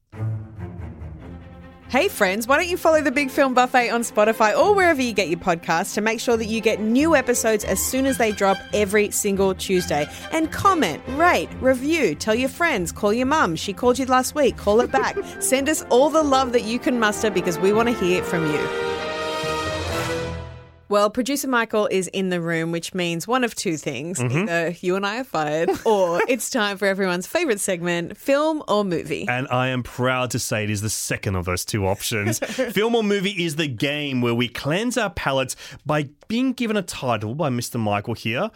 Hey 1.93 2.08
friends, 2.08 2.47
why 2.47 2.58
don't 2.58 2.69
you 2.69 2.75
follow 2.75 3.03
the 3.03 3.12
Big 3.12 3.29
Film 3.29 3.53
Buffet 3.53 3.91
on 3.91 4.01
Spotify 4.01 4.58
or 4.58 4.73
wherever 4.73 4.99
you 4.99 5.13
get 5.13 5.29
your 5.29 5.38
podcasts 5.38 5.93
to 5.93 6.01
make 6.01 6.19
sure 6.19 6.36
that 6.36 6.47
you 6.47 6.60
get 6.60 6.79
new 6.79 7.15
episodes 7.15 7.63
as 7.63 7.79
soon 7.79 8.08
as 8.08 8.17
they 8.17 8.32
drop 8.32 8.58
every 8.73 9.12
single 9.12 9.53
Tuesday. 9.53 10.08
And 10.32 10.51
comment, 10.51 11.03
rate, 11.10 11.49
review, 11.62 12.15
tell 12.15 12.34
your 12.34 12.49
friends, 12.49 12.91
call 12.91 13.13
your 13.13 13.27
mum. 13.27 13.56
She 13.56 13.73
called 13.73 13.99
you 13.99 14.08
last 14.08 14.34
week, 14.34 14.58
call 14.58 14.82
it 14.82 14.91
back. 14.91 15.15
Send 15.39 15.69
us 15.69 15.84
all 15.91 16.10
the 16.10 16.23
love 16.23 16.51
that 16.53 16.63
you 16.63 16.79
can 16.79 16.99
muster 16.99 17.29
because 17.29 17.60
we 17.60 17.71
want 17.71 17.89
to 17.89 17.95
hear 17.95 18.23
from 18.23 18.51
you. 18.51 18.92
Well, 20.93 21.10
producer 21.10 21.47
Michael 21.47 21.88
is 21.88 22.08
in 22.10 22.29
the 22.29 22.39
room, 22.39 22.71
which 22.71 22.93
means 22.93 23.27
one 23.27 23.43
of 23.43 23.56
two 23.56 23.77
things. 23.77 24.19
Mhm. 24.19 24.43
Either 24.43 24.75
you 24.79 24.95
and 24.95 25.03
I 25.08 25.21
are 25.21 25.23
fired, 25.23 25.71
or 25.86 26.21
it's 26.27 26.51
time 26.51 26.77
for 26.77 26.86
everyone's 26.86 27.25
favorite 27.25 27.60
segment 27.60 28.15
film 28.15 28.62
or 28.67 28.86
movie. 28.86 29.25
And 29.27 29.47
I 29.49 29.69
am 29.69 29.82
proud 29.82 30.29
to 30.29 30.38
say 30.38 30.63
it 30.63 30.69
is 30.69 30.82
the 30.82 30.91
second 30.91 31.36
of 31.36 31.45
those 31.45 31.65
two 31.65 31.88
options. 31.88 32.38
Film 32.73 32.93
or 32.93 33.01
movie 33.01 33.43
is 33.43 33.56
the 33.56 33.65
game 33.65 34.21
where 34.21 34.36
we 34.36 34.47
cleanse 34.47 34.95
our 34.95 35.10
palates 35.10 35.56
by 35.84 36.10
being 36.27 36.53
given 36.53 36.77
a 36.77 36.84
title 36.84 37.34
by 37.34 37.49
Mr. 37.49 37.79
Michael 37.79 38.13
here 38.13 38.51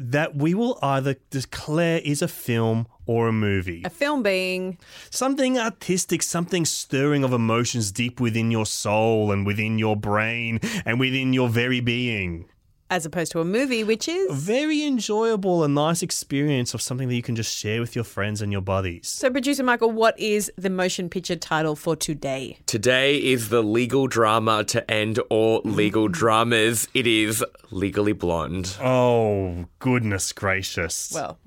that 0.00 0.34
we 0.34 0.54
will 0.54 0.78
either 0.82 1.16
declare 1.30 1.98
is 1.98 2.22
a 2.22 2.28
film 2.28 2.86
or 3.06 3.28
a 3.28 3.32
movie. 3.32 3.82
A 3.84 3.90
film 3.90 4.22
being 4.22 4.78
Something 5.10 5.58
artistic, 5.58 6.22
something 6.22 6.64
stirring 6.64 7.24
of 7.24 7.32
emotions 7.32 7.92
deep 7.92 8.20
within 8.20 8.50
your 8.50 8.66
soul 8.66 9.30
and 9.30 9.44
within 9.44 9.78
your 9.78 9.96
brain 9.96 10.60
and 10.84 10.98
within 10.98 11.32
your 11.32 11.48
very 11.48 11.80
being. 11.80 12.48
As 12.90 13.06
opposed 13.06 13.32
to 13.32 13.40
a 13.40 13.44
movie, 13.44 13.84
which 13.84 14.08
is 14.08 14.30
Very 14.32 14.84
enjoyable, 14.84 15.64
a 15.64 15.68
nice 15.68 16.02
experience 16.02 16.74
of 16.74 16.82
something 16.82 17.08
that 17.08 17.14
you 17.14 17.22
can 17.22 17.36
just 17.36 17.56
share 17.56 17.80
with 17.80 17.94
your 17.94 18.04
friends 18.04 18.42
and 18.42 18.52
your 18.52 18.60
buddies. 18.60 19.08
So, 19.08 19.30
producer 19.30 19.62
Michael, 19.62 19.90
what 19.92 20.18
is 20.18 20.52
the 20.58 20.68
motion 20.68 21.08
picture 21.08 21.36
title 21.36 21.76
for 21.76 21.96
today? 21.96 22.58
Today 22.66 23.16
is 23.16 23.48
the 23.48 23.62
legal 23.62 24.08
drama 24.08 24.64
to 24.64 24.90
end 24.90 25.18
all 25.30 25.62
legal 25.64 26.08
mm. 26.08 26.12
dramas. 26.12 26.88
It 26.92 27.06
is 27.06 27.44
Legally 27.70 28.12
Blonde. 28.12 28.76
Oh, 28.80 29.66
goodness 29.78 30.32
gracious. 30.32 31.12
Well, 31.14 31.38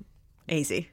easy. 0.47 0.89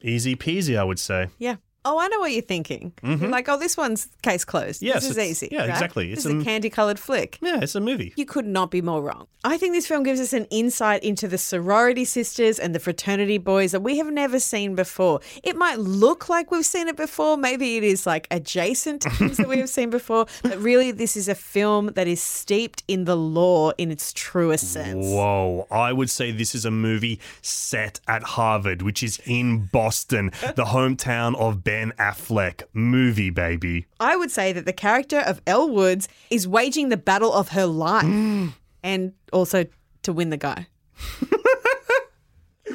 Easy 0.00 0.34
peasy, 0.34 0.78
I 0.78 0.84
would 0.84 0.98
say. 0.98 1.28
Yeah. 1.38 1.56
Oh, 1.84 1.98
I 1.98 2.06
know 2.08 2.20
what 2.20 2.32
you're 2.32 2.42
thinking. 2.42 2.92
Mhm. 3.02 3.20
You're 3.22 3.30
like, 3.30 3.48
oh, 3.48 3.58
this 3.58 3.76
one's 3.76 4.06
case 4.22 4.44
closed. 4.44 4.82
Yes, 4.82 5.02
this 5.02 5.16
is 5.16 5.18
easy. 5.18 5.48
yeah, 5.50 5.60
right? 5.62 5.70
exactly. 5.70 6.10
This 6.10 6.20
It's 6.20 6.26
is 6.26 6.32
a 6.34 6.38
a- 6.38 6.44
candy 6.44 6.70
colored 6.70 6.98
flick. 6.98 7.38
Yeah, 7.42 7.60
it's 7.60 7.74
a 7.74 7.80
movie. 7.80 8.12
You 8.16 8.24
could 8.24 8.46
not 8.46 8.70
be 8.70 8.80
more 8.80 9.02
wrong. 9.02 9.26
I 9.44 9.58
think 9.58 9.72
this 9.74 9.88
film 9.88 10.04
gives 10.04 10.20
us 10.20 10.32
an 10.32 10.44
insight 10.50 11.02
into 11.02 11.26
the 11.26 11.38
sorority 11.38 12.04
sisters 12.04 12.60
and 12.60 12.72
the 12.74 12.78
fraternity 12.78 13.38
boys 13.38 13.72
that 13.72 13.80
we 13.80 13.98
have 13.98 14.06
never 14.12 14.38
seen 14.38 14.76
before. 14.76 15.18
It 15.42 15.56
might 15.56 15.80
look 15.80 16.28
like 16.28 16.52
we've 16.52 16.64
seen 16.64 16.86
it 16.86 16.96
before. 16.96 17.36
Maybe 17.36 17.76
it 17.76 17.82
is 17.82 18.06
like 18.06 18.28
adjacent 18.30 19.02
to 19.02 19.10
things 19.10 19.36
that 19.38 19.48
we 19.48 19.58
have 19.58 19.68
seen 19.68 19.90
before. 19.90 20.26
But 20.44 20.58
really, 20.58 20.92
this 20.92 21.16
is 21.16 21.28
a 21.28 21.34
film 21.34 21.86
that 21.94 22.06
is 22.06 22.20
steeped 22.22 22.84
in 22.86 23.04
the 23.06 23.16
law 23.16 23.70
in 23.78 23.90
its 23.90 24.12
truest 24.12 24.72
sense. 24.72 25.04
Whoa, 25.06 25.66
I 25.70 25.92
would 25.92 26.10
say 26.10 26.30
this 26.30 26.54
is 26.54 26.64
a 26.64 26.70
movie 26.70 27.18
set 27.40 27.98
at 28.06 28.22
Harvard, 28.22 28.82
which 28.82 29.02
is 29.02 29.20
in 29.26 29.66
Boston, 29.72 30.30
the 30.54 30.66
hometown 30.66 31.34
of 31.36 31.64
Ben 31.64 31.71
Affleck. 31.98 32.62
Movie, 32.72 33.30
baby. 33.30 33.86
I 34.00 34.16
would 34.16 34.30
say 34.30 34.52
that 34.52 34.66
the 34.66 34.72
character 34.72 35.18
of 35.18 35.40
Elle 35.46 35.70
Woods 35.70 36.08
is 36.30 36.46
waging 36.46 36.88
the 36.88 36.96
battle 36.96 37.32
of 37.32 37.48
her 37.50 37.66
life 37.66 38.04
and 38.82 39.12
also 39.32 39.66
to 40.02 40.12
win 40.12 40.30
the 40.30 40.36
guy. 40.36 40.66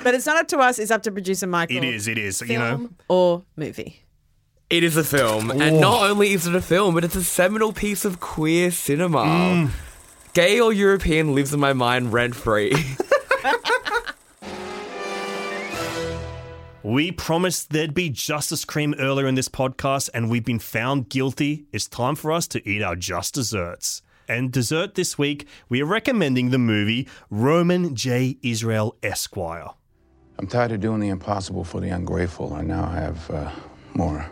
but 0.04 0.16
it's 0.16 0.26
not 0.26 0.38
up 0.38 0.48
to 0.50 0.58
us, 0.60 0.80
it's 0.80 0.92
up 0.92 1.04
to 1.04 1.12
producer 1.12 1.48
Michael. 1.48 1.78
It 1.78 1.84
is, 1.84 2.08
it 2.08 2.18
is. 2.18 2.42
You 2.42 2.60
know, 2.60 2.78
Film 2.78 2.96
or 3.08 3.44
movie. 3.56 4.04
It 4.70 4.84
is 4.84 4.98
a 4.98 5.04
film, 5.04 5.50
and 5.50 5.80
not 5.80 6.10
only 6.10 6.34
is 6.34 6.46
it 6.46 6.54
a 6.54 6.62
film, 6.62 6.94
but 6.94 7.06
it's 7.06 7.16
a 7.16 7.24
seminal 7.24 7.72
piece 7.72 8.04
of 8.04 8.20
queer 8.20 8.70
cinema. 8.70 9.20
Mm. 9.20 9.70
Gay 10.34 10.60
or 10.60 10.74
European 10.74 11.34
lives 11.34 11.54
in 11.54 11.60
my 11.62 11.72
mind 11.72 12.12
rent 12.12 12.36
free. 12.36 12.74
we 16.84 17.12
promised 17.12 17.72
there'd 17.72 17.94
be 17.94 18.10
justice 18.10 18.63
cream 18.63 18.96
earlier 19.00 19.28
in 19.28 19.36
this 19.36 19.50
podcast, 19.50 20.10
and 20.13 20.30
we've 20.30 20.46
been 20.46 20.60
found 20.60 21.10
guilty. 21.10 21.66
It's 21.72 21.88
time 21.88 22.16
for 22.16 22.32
us 22.32 22.48
to 22.50 22.70
eat 22.70 22.82
our 22.82 22.96
just 22.96 23.34
desserts. 23.34 24.02
And 24.28 24.52
dessert 24.52 24.96
this 24.96 25.18
week, 25.18 25.48
we 25.70 25.82
are 25.82 25.86
recommending 25.86 26.50
the 26.50 26.58
movie 26.58 27.08
Roman 27.30 27.96
J. 27.96 28.38
Israel 28.44 28.96
Esquire. 29.02 29.70
I'm 30.38 30.48
tired 30.48 30.72
of 30.72 30.82
doing 30.82 31.00
the 31.00 31.10
impossible 31.10 31.63
for 31.63 31.80
the 31.80 31.90
ungrateful. 31.90 32.54
I 32.54 32.62
now 32.62 32.86
have 32.86 33.32
uh, 33.32 33.52
more 33.94 34.30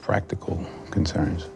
practical 0.00 0.64
concerns. 0.90 1.48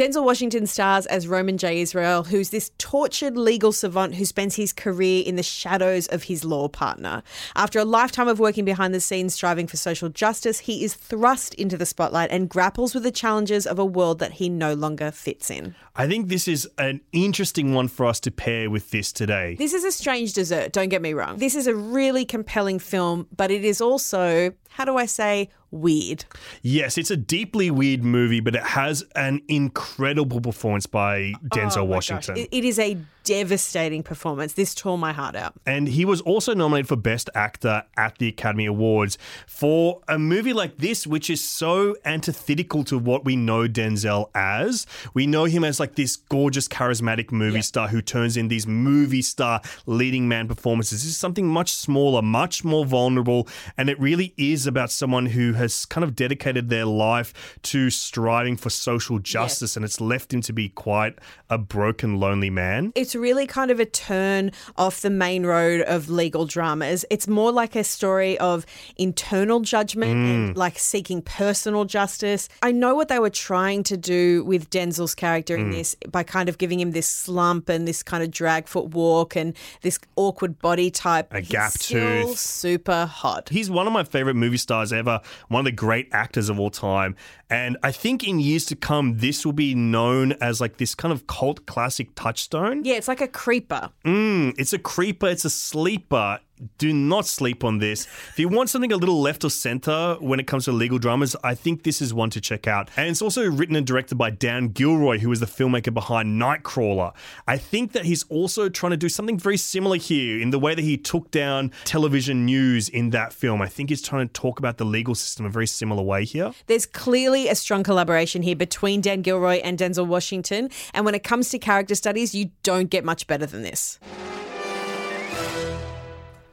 Denzel 0.00 0.24
Washington 0.24 0.66
stars 0.66 1.04
as 1.04 1.28
Roman 1.28 1.58
J. 1.58 1.82
Israel, 1.82 2.24
who's 2.24 2.48
this 2.48 2.70
tortured 2.78 3.36
legal 3.36 3.70
savant 3.70 4.14
who 4.14 4.24
spends 4.24 4.56
his 4.56 4.72
career 4.72 5.22
in 5.26 5.36
the 5.36 5.42
shadows 5.42 6.06
of 6.06 6.22
his 6.22 6.42
law 6.42 6.68
partner. 6.68 7.22
After 7.54 7.78
a 7.78 7.84
lifetime 7.84 8.26
of 8.26 8.40
working 8.40 8.64
behind 8.64 8.94
the 8.94 9.00
scenes 9.02 9.34
striving 9.34 9.66
for 9.66 9.76
social 9.76 10.08
justice, 10.08 10.60
he 10.60 10.84
is 10.84 10.94
thrust 10.94 11.52
into 11.56 11.76
the 11.76 11.84
spotlight 11.84 12.30
and 12.30 12.48
grapples 12.48 12.94
with 12.94 13.02
the 13.02 13.10
challenges 13.10 13.66
of 13.66 13.78
a 13.78 13.84
world 13.84 14.20
that 14.20 14.32
he 14.32 14.48
no 14.48 14.72
longer 14.72 15.10
fits 15.10 15.50
in. 15.50 15.74
I 15.94 16.06
think 16.06 16.28
this 16.28 16.48
is 16.48 16.66
an 16.78 17.02
interesting 17.12 17.74
one 17.74 17.88
for 17.88 18.06
us 18.06 18.20
to 18.20 18.30
pair 18.30 18.70
with 18.70 18.92
this 18.92 19.12
today. 19.12 19.56
This 19.56 19.74
is 19.74 19.84
a 19.84 19.92
strange 19.92 20.32
dessert, 20.32 20.72
don't 20.72 20.88
get 20.88 21.02
me 21.02 21.12
wrong. 21.12 21.36
This 21.36 21.54
is 21.54 21.66
a 21.66 21.74
really 21.74 22.24
compelling 22.24 22.78
film, 22.78 23.26
but 23.36 23.50
it 23.50 23.66
is 23.66 23.82
also, 23.82 24.54
how 24.70 24.86
do 24.86 24.96
I 24.96 25.04
say, 25.04 25.50
weird. 25.70 26.24
Yes, 26.62 26.98
it's 26.98 27.10
a 27.10 27.16
deeply 27.16 27.70
weird 27.70 28.02
movie, 28.04 28.40
but 28.40 28.54
it 28.54 28.62
has 28.62 29.04
an 29.14 29.42
incredible 29.48 30.40
performance 30.40 30.86
by 30.86 31.32
oh 31.36 31.46
Denzel 31.48 31.78
Oh 31.78 31.86
my 31.86 31.94
gosh. 31.96 32.10
Washington. 32.10 32.36
It- 32.38 32.48
it 32.52 32.64
is 32.64 32.78
a 32.78 32.96
devastating 33.24 34.02
performance. 34.02 34.54
This 34.54 34.74
tore 34.74 34.98
my 34.98 35.12
heart 35.12 35.36
out. 35.36 35.54
and 35.66 35.88
he 35.88 36.04
was 36.04 36.20
also 36.22 36.54
nominated 36.54 36.88
for 36.88 36.96
Best 36.96 37.30
Actor 37.34 37.84
at 37.96 38.18
the 38.18 38.28
Academy 38.28 38.66
Awards 38.66 39.18
for 39.46 40.00
a 40.08 40.18
movie 40.18 40.52
like 40.52 40.78
this, 40.78 41.06
which 41.06 41.30
is 41.30 41.42
so 41.42 41.96
antithetical 42.04 42.84
to 42.84 42.98
what 42.98 43.24
we 43.24 43.36
know 43.36 43.68
Denzel 43.68 44.30
as. 44.34 44.86
We 45.14 45.26
know 45.26 45.44
him 45.44 45.64
as 45.64 45.80
like 45.80 45.94
this 45.94 46.16
gorgeous, 46.16 46.68
charismatic 46.68 47.30
movie 47.32 47.62
star 47.62 47.88
who 47.88 48.02
turns 48.02 48.36
in 48.36 48.48
these 48.48 48.66
movie 48.66 49.22
star 49.22 49.60
leading 49.86 50.28
man 50.28 50.48
performances. 50.48 51.02
This 51.02 51.10
is 51.10 51.16
something 51.16 51.46
much 51.46 51.72
smaller, 51.72 52.22
much 52.22 52.64
more 52.64 52.84
vulnerable, 52.84 53.48
and 53.76 53.88
it 53.88 53.98
really 54.00 54.34
is 54.36 54.66
about 54.66 54.90
someone 54.90 55.26
who 55.26 55.52
has 55.54 55.84
kind 55.86 56.04
of 56.04 56.14
dedicated 56.16 56.68
their 56.68 56.84
life 56.86 57.58
to 57.62 57.90
striving 57.90 58.56
for 58.56 58.70
social 58.70 59.18
justice, 59.18 59.76
and 59.76 59.84
it's 59.84 60.00
left 60.00 60.32
him 60.32 60.40
to 60.42 60.52
be 60.52 60.68
quite 60.68 61.18
a 61.48 61.58
broken, 61.58 62.18
lonely 62.18 62.50
man. 62.50 62.92
It's 62.94 63.09
really 63.14 63.46
kind 63.46 63.70
of 63.70 63.80
a 63.80 63.84
turn 63.86 64.52
off 64.76 65.00
the 65.00 65.10
main 65.10 65.44
road 65.46 65.82
of 65.82 66.08
legal 66.10 66.46
dramas. 66.46 67.04
It's 67.10 67.26
more 67.28 67.52
like 67.52 67.76
a 67.76 67.84
story 67.84 68.38
of 68.38 68.64
internal 68.96 69.60
judgment 69.60 70.10
and 70.12 70.54
Mm. 70.54 70.56
like 70.56 70.78
seeking 70.78 71.22
personal 71.22 71.84
justice. 71.84 72.48
I 72.62 72.72
know 72.72 72.94
what 72.94 73.08
they 73.08 73.18
were 73.18 73.30
trying 73.30 73.82
to 73.84 73.96
do 73.96 74.44
with 74.44 74.70
Denzel's 74.70 75.14
character 75.14 75.56
in 75.56 75.70
Mm. 75.70 75.72
this 75.72 75.96
by 76.10 76.22
kind 76.22 76.48
of 76.48 76.58
giving 76.58 76.80
him 76.80 76.92
this 76.92 77.08
slump 77.08 77.68
and 77.68 77.86
this 77.86 78.02
kind 78.02 78.22
of 78.22 78.30
drag 78.30 78.68
foot 78.68 78.86
walk 78.94 79.36
and 79.36 79.54
this 79.82 79.98
awkward 80.16 80.58
body 80.60 80.90
type. 80.90 81.32
A 81.32 81.40
He's 81.40 81.48
gap 81.48 81.72
still 81.72 82.28
tooth. 82.28 82.38
Super 82.38 83.06
hot. 83.06 83.48
He's 83.50 83.70
one 83.70 83.86
of 83.86 83.92
my 83.92 84.04
favorite 84.04 84.34
movie 84.36 84.56
stars 84.56 84.92
ever, 84.92 85.20
one 85.48 85.60
of 85.60 85.64
the 85.64 85.72
great 85.72 86.08
actors 86.12 86.48
of 86.48 86.58
all 86.60 86.70
time. 86.70 87.16
And 87.48 87.76
I 87.82 87.90
think 87.90 88.22
in 88.22 88.38
years 88.38 88.64
to 88.66 88.76
come, 88.76 89.18
this 89.18 89.44
will 89.44 89.52
be 89.52 89.74
known 89.74 90.32
as 90.40 90.60
like 90.60 90.76
this 90.76 90.94
kind 90.94 91.12
of 91.12 91.26
cult 91.26 91.66
classic 91.66 92.14
touchstone. 92.14 92.84
Yeah, 92.84 92.99
it's 93.00 93.08
like 93.08 93.22
a 93.22 93.28
creeper. 93.28 93.88
Mm, 94.04 94.54
it's 94.58 94.74
a 94.74 94.78
creeper, 94.78 95.26
it's 95.26 95.46
a 95.46 95.50
sleeper. 95.50 96.38
Do 96.78 96.92
not 96.92 97.26
sleep 97.26 97.64
on 97.64 97.78
this. 97.78 98.06
If 98.30 98.38
you 98.38 98.48
want 98.48 98.70
something 98.70 98.92
a 98.92 98.96
little 98.96 99.20
left 99.20 99.44
or 99.44 99.50
center 99.50 100.16
when 100.20 100.40
it 100.40 100.46
comes 100.46 100.66
to 100.66 100.72
legal 100.72 100.98
dramas, 100.98 101.34
I 101.42 101.54
think 101.54 101.82
this 101.82 102.02
is 102.02 102.12
one 102.12 102.30
to 102.30 102.40
check 102.40 102.66
out. 102.66 102.90
And 102.96 103.08
it's 103.08 103.22
also 103.22 103.48
written 103.50 103.76
and 103.76 103.86
directed 103.86 104.16
by 104.16 104.30
Dan 104.30 104.68
Gilroy, 104.68 105.18
who 105.18 105.32
is 105.32 105.40
the 105.40 105.46
filmmaker 105.46 105.92
behind 105.92 106.40
Nightcrawler. 106.40 107.12
I 107.46 107.56
think 107.56 107.92
that 107.92 108.04
he's 108.04 108.24
also 108.24 108.68
trying 108.68 108.90
to 108.90 108.96
do 108.96 109.08
something 109.08 109.38
very 109.38 109.56
similar 109.56 109.96
here 109.96 110.40
in 110.40 110.50
the 110.50 110.58
way 110.58 110.74
that 110.74 110.82
he 110.82 110.96
took 110.96 111.30
down 111.30 111.72
television 111.84 112.44
news 112.44 112.88
in 112.88 113.10
that 113.10 113.32
film. 113.32 113.62
I 113.62 113.68
think 113.68 113.88
he's 113.88 114.02
trying 114.02 114.28
to 114.28 114.32
talk 114.32 114.58
about 114.58 114.78
the 114.78 114.84
legal 114.84 115.14
system 115.14 115.46
a 115.46 115.50
very 115.50 115.66
similar 115.66 116.02
way 116.02 116.24
here. 116.24 116.52
There's 116.66 116.86
clearly 116.86 117.48
a 117.48 117.54
strong 117.54 117.82
collaboration 117.82 118.42
here 118.42 118.56
between 118.56 119.00
Dan 119.00 119.22
Gilroy 119.22 119.56
and 119.64 119.78
Denzel 119.78 120.06
Washington. 120.06 120.70
And 120.94 121.04
when 121.04 121.14
it 121.14 121.22
comes 121.22 121.48
to 121.50 121.58
character 121.58 121.94
studies, 121.94 122.34
you 122.34 122.50
don't 122.62 122.90
get 122.90 123.04
much 123.04 123.26
better 123.26 123.46
than 123.46 123.62
this. 123.62 123.98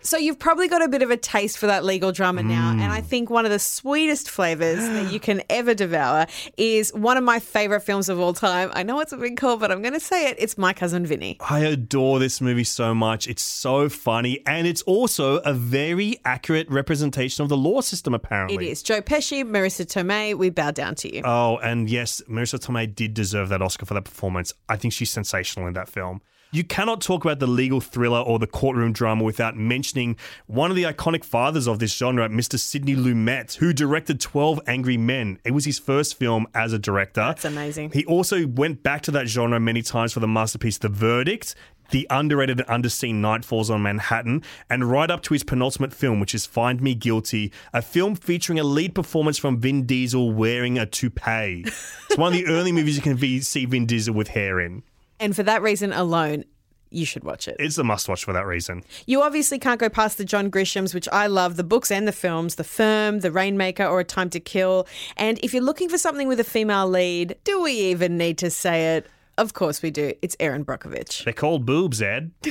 So 0.07 0.15
you've 0.15 0.39
probably 0.39 0.69
got 0.69 0.81
a 0.81 0.87
bit 0.87 1.01
of 1.01 1.11
a 1.11 1.17
taste 1.17 1.57
for 1.57 1.67
that 1.67 1.83
legal 1.83 2.13
drama 2.13 2.41
now, 2.41 2.71
and 2.71 2.81
I 2.81 3.01
mm. 3.01 3.05
think 3.05 3.29
one 3.29 3.43
of 3.43 3.51
the 3.51 3.59
sweetest 3.59 4.29
flavors 4.29 4.79
that 4.79 5.11
you 5.11 5.19
can 5.19 5.43
ever 5.49 5.73
devour 5.73 6.27
is 6.55 6.93
one 6.93 7.17
of 7.17 7.25
my 7.25 7.39
favorite 7.39 7.81
films 7.81 8.07
of 8.07 8.17
all 8.17 8.31
time. 8.31 8.71
I 8.73 8.83
know 8.83 9.01
it's 9.01 9.11
a 9.11 9.17
big 9.17 9.35
call, 9.35 9.57
but 9.57 9.69
I'm 9.69 9.81
going 9.81 9.95
to 9.95 9.99
say 9.99 10.29
it. 10.29 10.37
It's 10.39 10.57
My 10.57 10.71
Cousin 10.71 11.05
Vinny. 11.05 11.35
I 11.41 11.59
adore 11.59 12.19
this 12.19 12.39
movie 12.39 12.63
so 12.63 12.95
much. 12.95 13.27
It's 13.27 13.41
so 13.41 13.89
funny, 13.89 14.41
and 14.47 14.65
it's 14.65 14.81
also 14.83 15.39
a 15.39 15.53
very 15.53 16.15
accurate 16.23 16.69
representation 16.69 17.43
of 17.43 17.49
the 17.49 17.57
law 17.57 17.81
system, 17.81 18.13
apparently. 18.13 18.65
It 18.65 18.71
is. 18.71 18.83
Joe 18.83 19.01
Pesci, 19.01 19.43
Marisa 19.43 19.85
Tomei. 19.85 20.35
We 20.35 20.51
bow 20.51 20.71
down 20.71 20.95
to 20.95 21.13
you. 21.13 21.21
Oh, 21.25 21.57
and 21.57 21.89
yes, 21.89 22.21
Marisa 22.29 22.57
Tomei 22.65 22.95
did 22.95 23.13
deserve 23.13 23.49
that 23.49 23.61
Oscar 23.61 23.85
for 23.85 23.95
that 23.95 24.05
performance. 24.05 24.53
I 24.69 24.77
think 24.77 24.93
she's 24.93 25.09
sensational 25.09 25.67
in 25.67 25.73
that 25.73 25.89
film. 25.89 26.21
You 26.51 26.63
cannot 26.63 27.01
talk 27.01 27.25
about 27.25 27.39
the 27.39 27.47
legal 27.47 27.81
thriller 27.81 28.19
or 28.19 28.39
the 28.39 28.47
courtroom 28.47 28.93
drama 28.93 29.23
without 29.23 29.57
mentioning 29.57 30.15
one 30.45 30.69
of 30.69 30.77
the 30.77 30.83
iconic 30.83 31.25
fathers 31.25 31.67
of 31.67 31.79
this 31.79 31.93
genre, 31.93 32.29
Mr. 32.29 32.57
Sidney 32.57 32.95
Lumet, 32.95 33.55
who 33.55 33.73
directed 33.73 34.21
12 34.21 34.61
Angry 34.65 34.95
Men. 34.95 35.39
It 35.43 35.51
was 35.51 35.65
his 35.65 35.77
first 35.77 36.15
film 36.15 36.47
as 36.53 36.71
a 36.71 36.79
director. 36.79 37.21
That's 37.21 37.43
amazing. 37.43 37.91
He 37.91 38.05
also 38.05 38.47
went 38.47 38.81
back 38.81 39.01
to 39.03 39.11
that 39.11 39.27
genre 39.27 39.59
many 39.59 39.81
times 39.81 40.13
for 40.13 40.21
the 40.21 40.27
masterpiece 40.27 40.77
The 40.77 40.87
Verdict, 40.87 41.53
the 41.89 42.07
underrated 42.09 42.61
and 42.61 42.83
underseen 42.83 43.15
Night 43.15 43.43
Falls 43.43 43.69
on 43.69 43.81
Manhattan, 43.83 44.41
and 44.69 44.89
right 44.89 45.11
up 45.11 45.21
to 45.23 45.33
his 45.33 45.43
penultimate 45.43 45.93
film, 45.93 46.21
which 46.21 46.33
is 46.33 46.45
Find 46.45 46.81
Me 46.81 46.95
Guilty, 46.95 47.51
a 47.73 47.81
film 47.81 48.15
featuring 48.15 48.57
a 48.57 48.63
lead 48.63 48.95
performance 48.95 49.37
from 49.37 49.59
Vin 49.59 49.85
Diesel 49.85 50.31
wearing 50.31 50.77
a 50.77 50.85
toupee. 50.85 51.65
It's 51.65 52.17
one 52.17 52.33
of 52.33 52.39
the 52.39 52.45
early 52.47 52.71
movies 52.71 52.95
you 52.95 53.01
can 53.01 53.17
see 53.41 53.65
Vin 53.65 53.85
Diesel 53.85 54.13
with 54.13 54.29
hair 54.29 54.61
in. 54.61 54.83
And 55.19 55.35
for 55.35 55.43
that 55.43 55.61
reason 55.61 55.93
alone, 55.93 56.45
you 56.89 57.05
should 57.05 57.23
watch 57.23 57.47
it. 57.47 57.57
It's 57.59 57.77
a 57.77 57.83
must 57.83 58.07
watch 58.07 58.23
for 58.23 58.33
that 58.33 58.45
reason. 58.45 58.83
You 59.05 59.21
obviously 59.21 59.59
can't 59.59 59.79
go 59.79 59.89
past 59.89 60.17
the 60.17 60.25
John 60.25 60.49
Grishams, 60.49 60.93
which 60.93 61.07
I 61.11 61.27
love, 61.27 61.57
the 61.57 61.63
books 61.63 61.91
and 61.91 62.07
the 62.07 62.13
films, 62.13 62.55
The 62.55 62.63
Firm, 62.63 63.19
The 63.19 63.31
Rainmaker, 63.31 63.85
or 63.85 63.99
A 63.99 64.03
Time 64.05 64.29
to 64.31 64.39
Kill. 64.39 64.87
And 65.17 65.37
if 65.43 65.53
you're 65.53 65.63
looking 65.63 65.89
for 65.89 65.97
something 65.97 66.27
with 66.27 66.39
a 66.39 66.45
female 66.45 66.87
lead, 66.87 67.35
do 67.43 67.61
we 67.61 67.73
even 67.73 68.17
need 68.17 68.37
to 68.39 68.49
say 68.49 68.95
it? 68.95 69.07
Of 69.37 69.53
course 69.53 69.83
we 69.83 69.91
do. 69.91 70.13
It's 70.23 70.35
Erin 70.39 70.65
Brockovich. 70.65 71.23
They're 71.23 71.31
called 71.31 71.63
boobs, 71.63 72.01
Ed. 72.01 72.31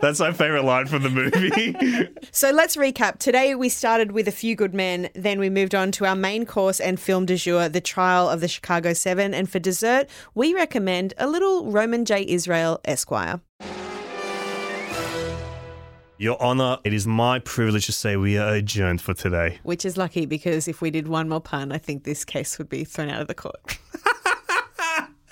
That's 0.00 0.18
my 0.18 0.32
favorite 0.32 0.64
line 0.64 0.86
from 0.86 1.02
the 1.04 1.10
movie. 1.10 2.08
So 2.34 2.50
let's 2.50 2.76
recap. 2.76 3.18
Today 3.18 3.54
we 3.54 3.68
started 3.68 4.12
with 4.12 4.26
A 4.26 4.32
Few 4.32 4.56
Good 4.56 4.72
Men, 4.74 5.10
then 5.14 5.38
we 5.38 5.50
moved 5.50 5.74
on 5.74 5.92
to 5.92 6.06
our 6.06 6.16
main 6.16 6.46
course 6.46 6.80
and 6.80 6.98
film 6.98 7.26
du 7.26 7.36
jour, 7.36 7.68
The 7.68 7.80
Trial 7.80 8.28
of 8.28 8.40
the 8.40 8.48
Chicago 8.48 8.92
Seven. 8.94 9.34
And 9.34 9.48
for 9.50 9.58
dessert, 9.58 10.08
we 10.34 10.54
recommend 10.54 11.14
a 11.18 11.28
little 11.28 11.70
Roman 11.70 12.04
J. 12.04 12.26
Israel 12.26 12.80
Esquire. 12.84 13.40
Your 16.16 16.40
Honor, 16.42 16.78
it 16.84 16.94
is 16.94 17.06
my 17.06 17.40
privilege 17.40 17.86
to 17.86 17.92
say 17.92 18.16
we 18.16 18.38
are 18.38 18.54
adjourned 18.54 19.02
for 19.02 19.12
today. 19.12 19.58
Which 19.62 19.84
is 19.84 19.96
lucky 19.96 20.24
because 20.24 20.68
if 20.68 20.80
we 20.80 20.90
did 20.90 21.08
one 21.08 21.28
more 21.28 21.40
pun, 21.40 21.70
I 21.70 21.78
think 21.78 22.04
this 22.04 22.24
case 22.24 22.58
would 22.58 22.68
be 22.68 22.84
thrown 22.84 23.10
out 23.10 23.20
of 23.20 23.28
the 23.28 23.34
court. 23.34 23.60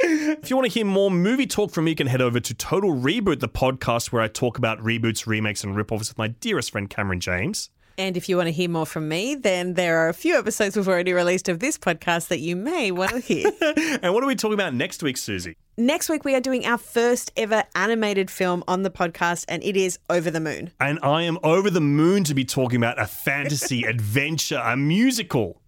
If 0.02 0.48
you 0.50 0.56
want 0.56 0.66
to 0.66 0.72
hear 0.72 0.86
more 0.86 1.10
movie 1.10 1.46
talk 1.46 1.70
from 1.70 1.84
me, 1.84 1.92
you 1.92 1.96
can 1.96 2.06
head 2.06 2.22
over 2.22 2.40
to 2.40 2.54
Total 2.54 2.90
Reboot, 2.90 3.40
the 3.40 3.48
podcast 3.48 4.12
where 4.12 4.22
I 4.22 4.28
talk 4.28 4.56
about 4.56 4.78
reboots, 4.78 5.26
remakes, 5.26 5.62
and 5.62 5.76
ripoffs 5.76 6.08
with 6.08 6.18
my 6.18 6.28
dearest 6.28 6.70
friend 6.70 6.88
Cameron 6.88 7.20
James. 7.20 7.70
And 7.98 8.16
if 8.16 8.28
you 8.28 8.36
want 8.38 8.46
to 8.46 8.52
hear 8.52 8.70
more 8.70 8.86
from 8.86 9.08
me, 9.08 9.34
then 9.34 9.74
there 9.74 9.98
are 9.98 10.08
a 10.08 10.14
few 10.14 10.38
episodes 10.38 10.74
we've 10.74 10.88
already 10.88 11.12
released 11.12 11.50
of 11.50 11.58
this 11.58 11.76
podcast 11.76 12.28
that 12.28 12.38
you 12.38 12.56
may 12.56 12.90
want 12.90 13.10
to 13.10 13.20
hear. 13.20 13.52
And 14.02 14.14
what 14.14 14.24
are 14.24 14.26
we 14.26 14.36
talking 14.36 14.54
about 14.54 14.72
next 14.72 15.02
week, 15.02 15.18
Susie? 15.18 15.56
Next 15.76 16.08
week, 16.08 16.24
we 16.24 16.34
are 16.34 16.40
doing 16.40 16.64
our 16.64 16.78
first 16.78 17.30
ever 17.36 17.64
animated 17.74 18.30
film 18.30 18.64
on 18.66 18.82
the 18.82 18.90
podcast, 18.90 19.44
and 19.48 19.62
it 19.62 19.76
is 19.76 19.98
Over 20.08 20.30
the 20.30 20.40
Moon. 20.40 20.70
And 20.80 20.98
I 21.02 21.22
am 21.22 21.38
over 21.42 21.68
the 21.68 21.80
moon 21.82 22.24
to 22.24 22.34
be 22.34 22.44
talking 22.44 22.78
about 22.78 22.98
a 22.98 23.06
fantasy 23.06 23.82
adventure, 23.86 24.62
a 24.64 24.76
musical. 24.78 25.60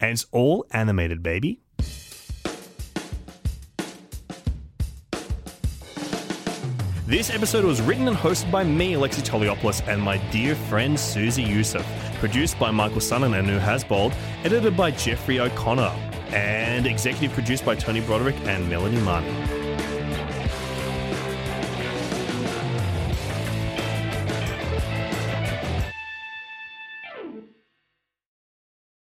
And 0.00 0.12
it's 0.12 0.26
all 0.32 0.64
animated, 0.70 1.22
baby. 1.22 1.60
This 7.08 7.30
episode 7.30 7.64
was 7.64 7.80
written 7.80 8.06
and 8.06 8.14
hosted 8.14 8.50
by 8.50 8.64
me, 8.64 8.92
Alexi 8.92 9.22
Toliopoulos, 9.22 9.80
and 9.88 10.02
my 10.02 10.18
dear 10.30 10.54
friend 10.54 11.00
Susie 11.00 11.42
Youssef. 11.42 11.82
Produced 12.16 12.58
by 12.58 12.70
Michael 12.70 13.00
Sunnan 13.00 13.34
and 13.34 13.48
Anu 13.48 13.58
Hasbold. 13.58 14.12
Edited 14.44 14.76
by 14.76 14.90
Jeffrey 14.90 15.40
O'Connor. 15.40 15.90
And 16.34 16.86
executive 16.86 17.32
produced 17.32 17.64
by 17.64 17.76
Tony 17.76 18.02
Broderick 18.02 18.36
and 18.40 18.68
Melanie 18.68 19.00
Martin. 19.00 19.57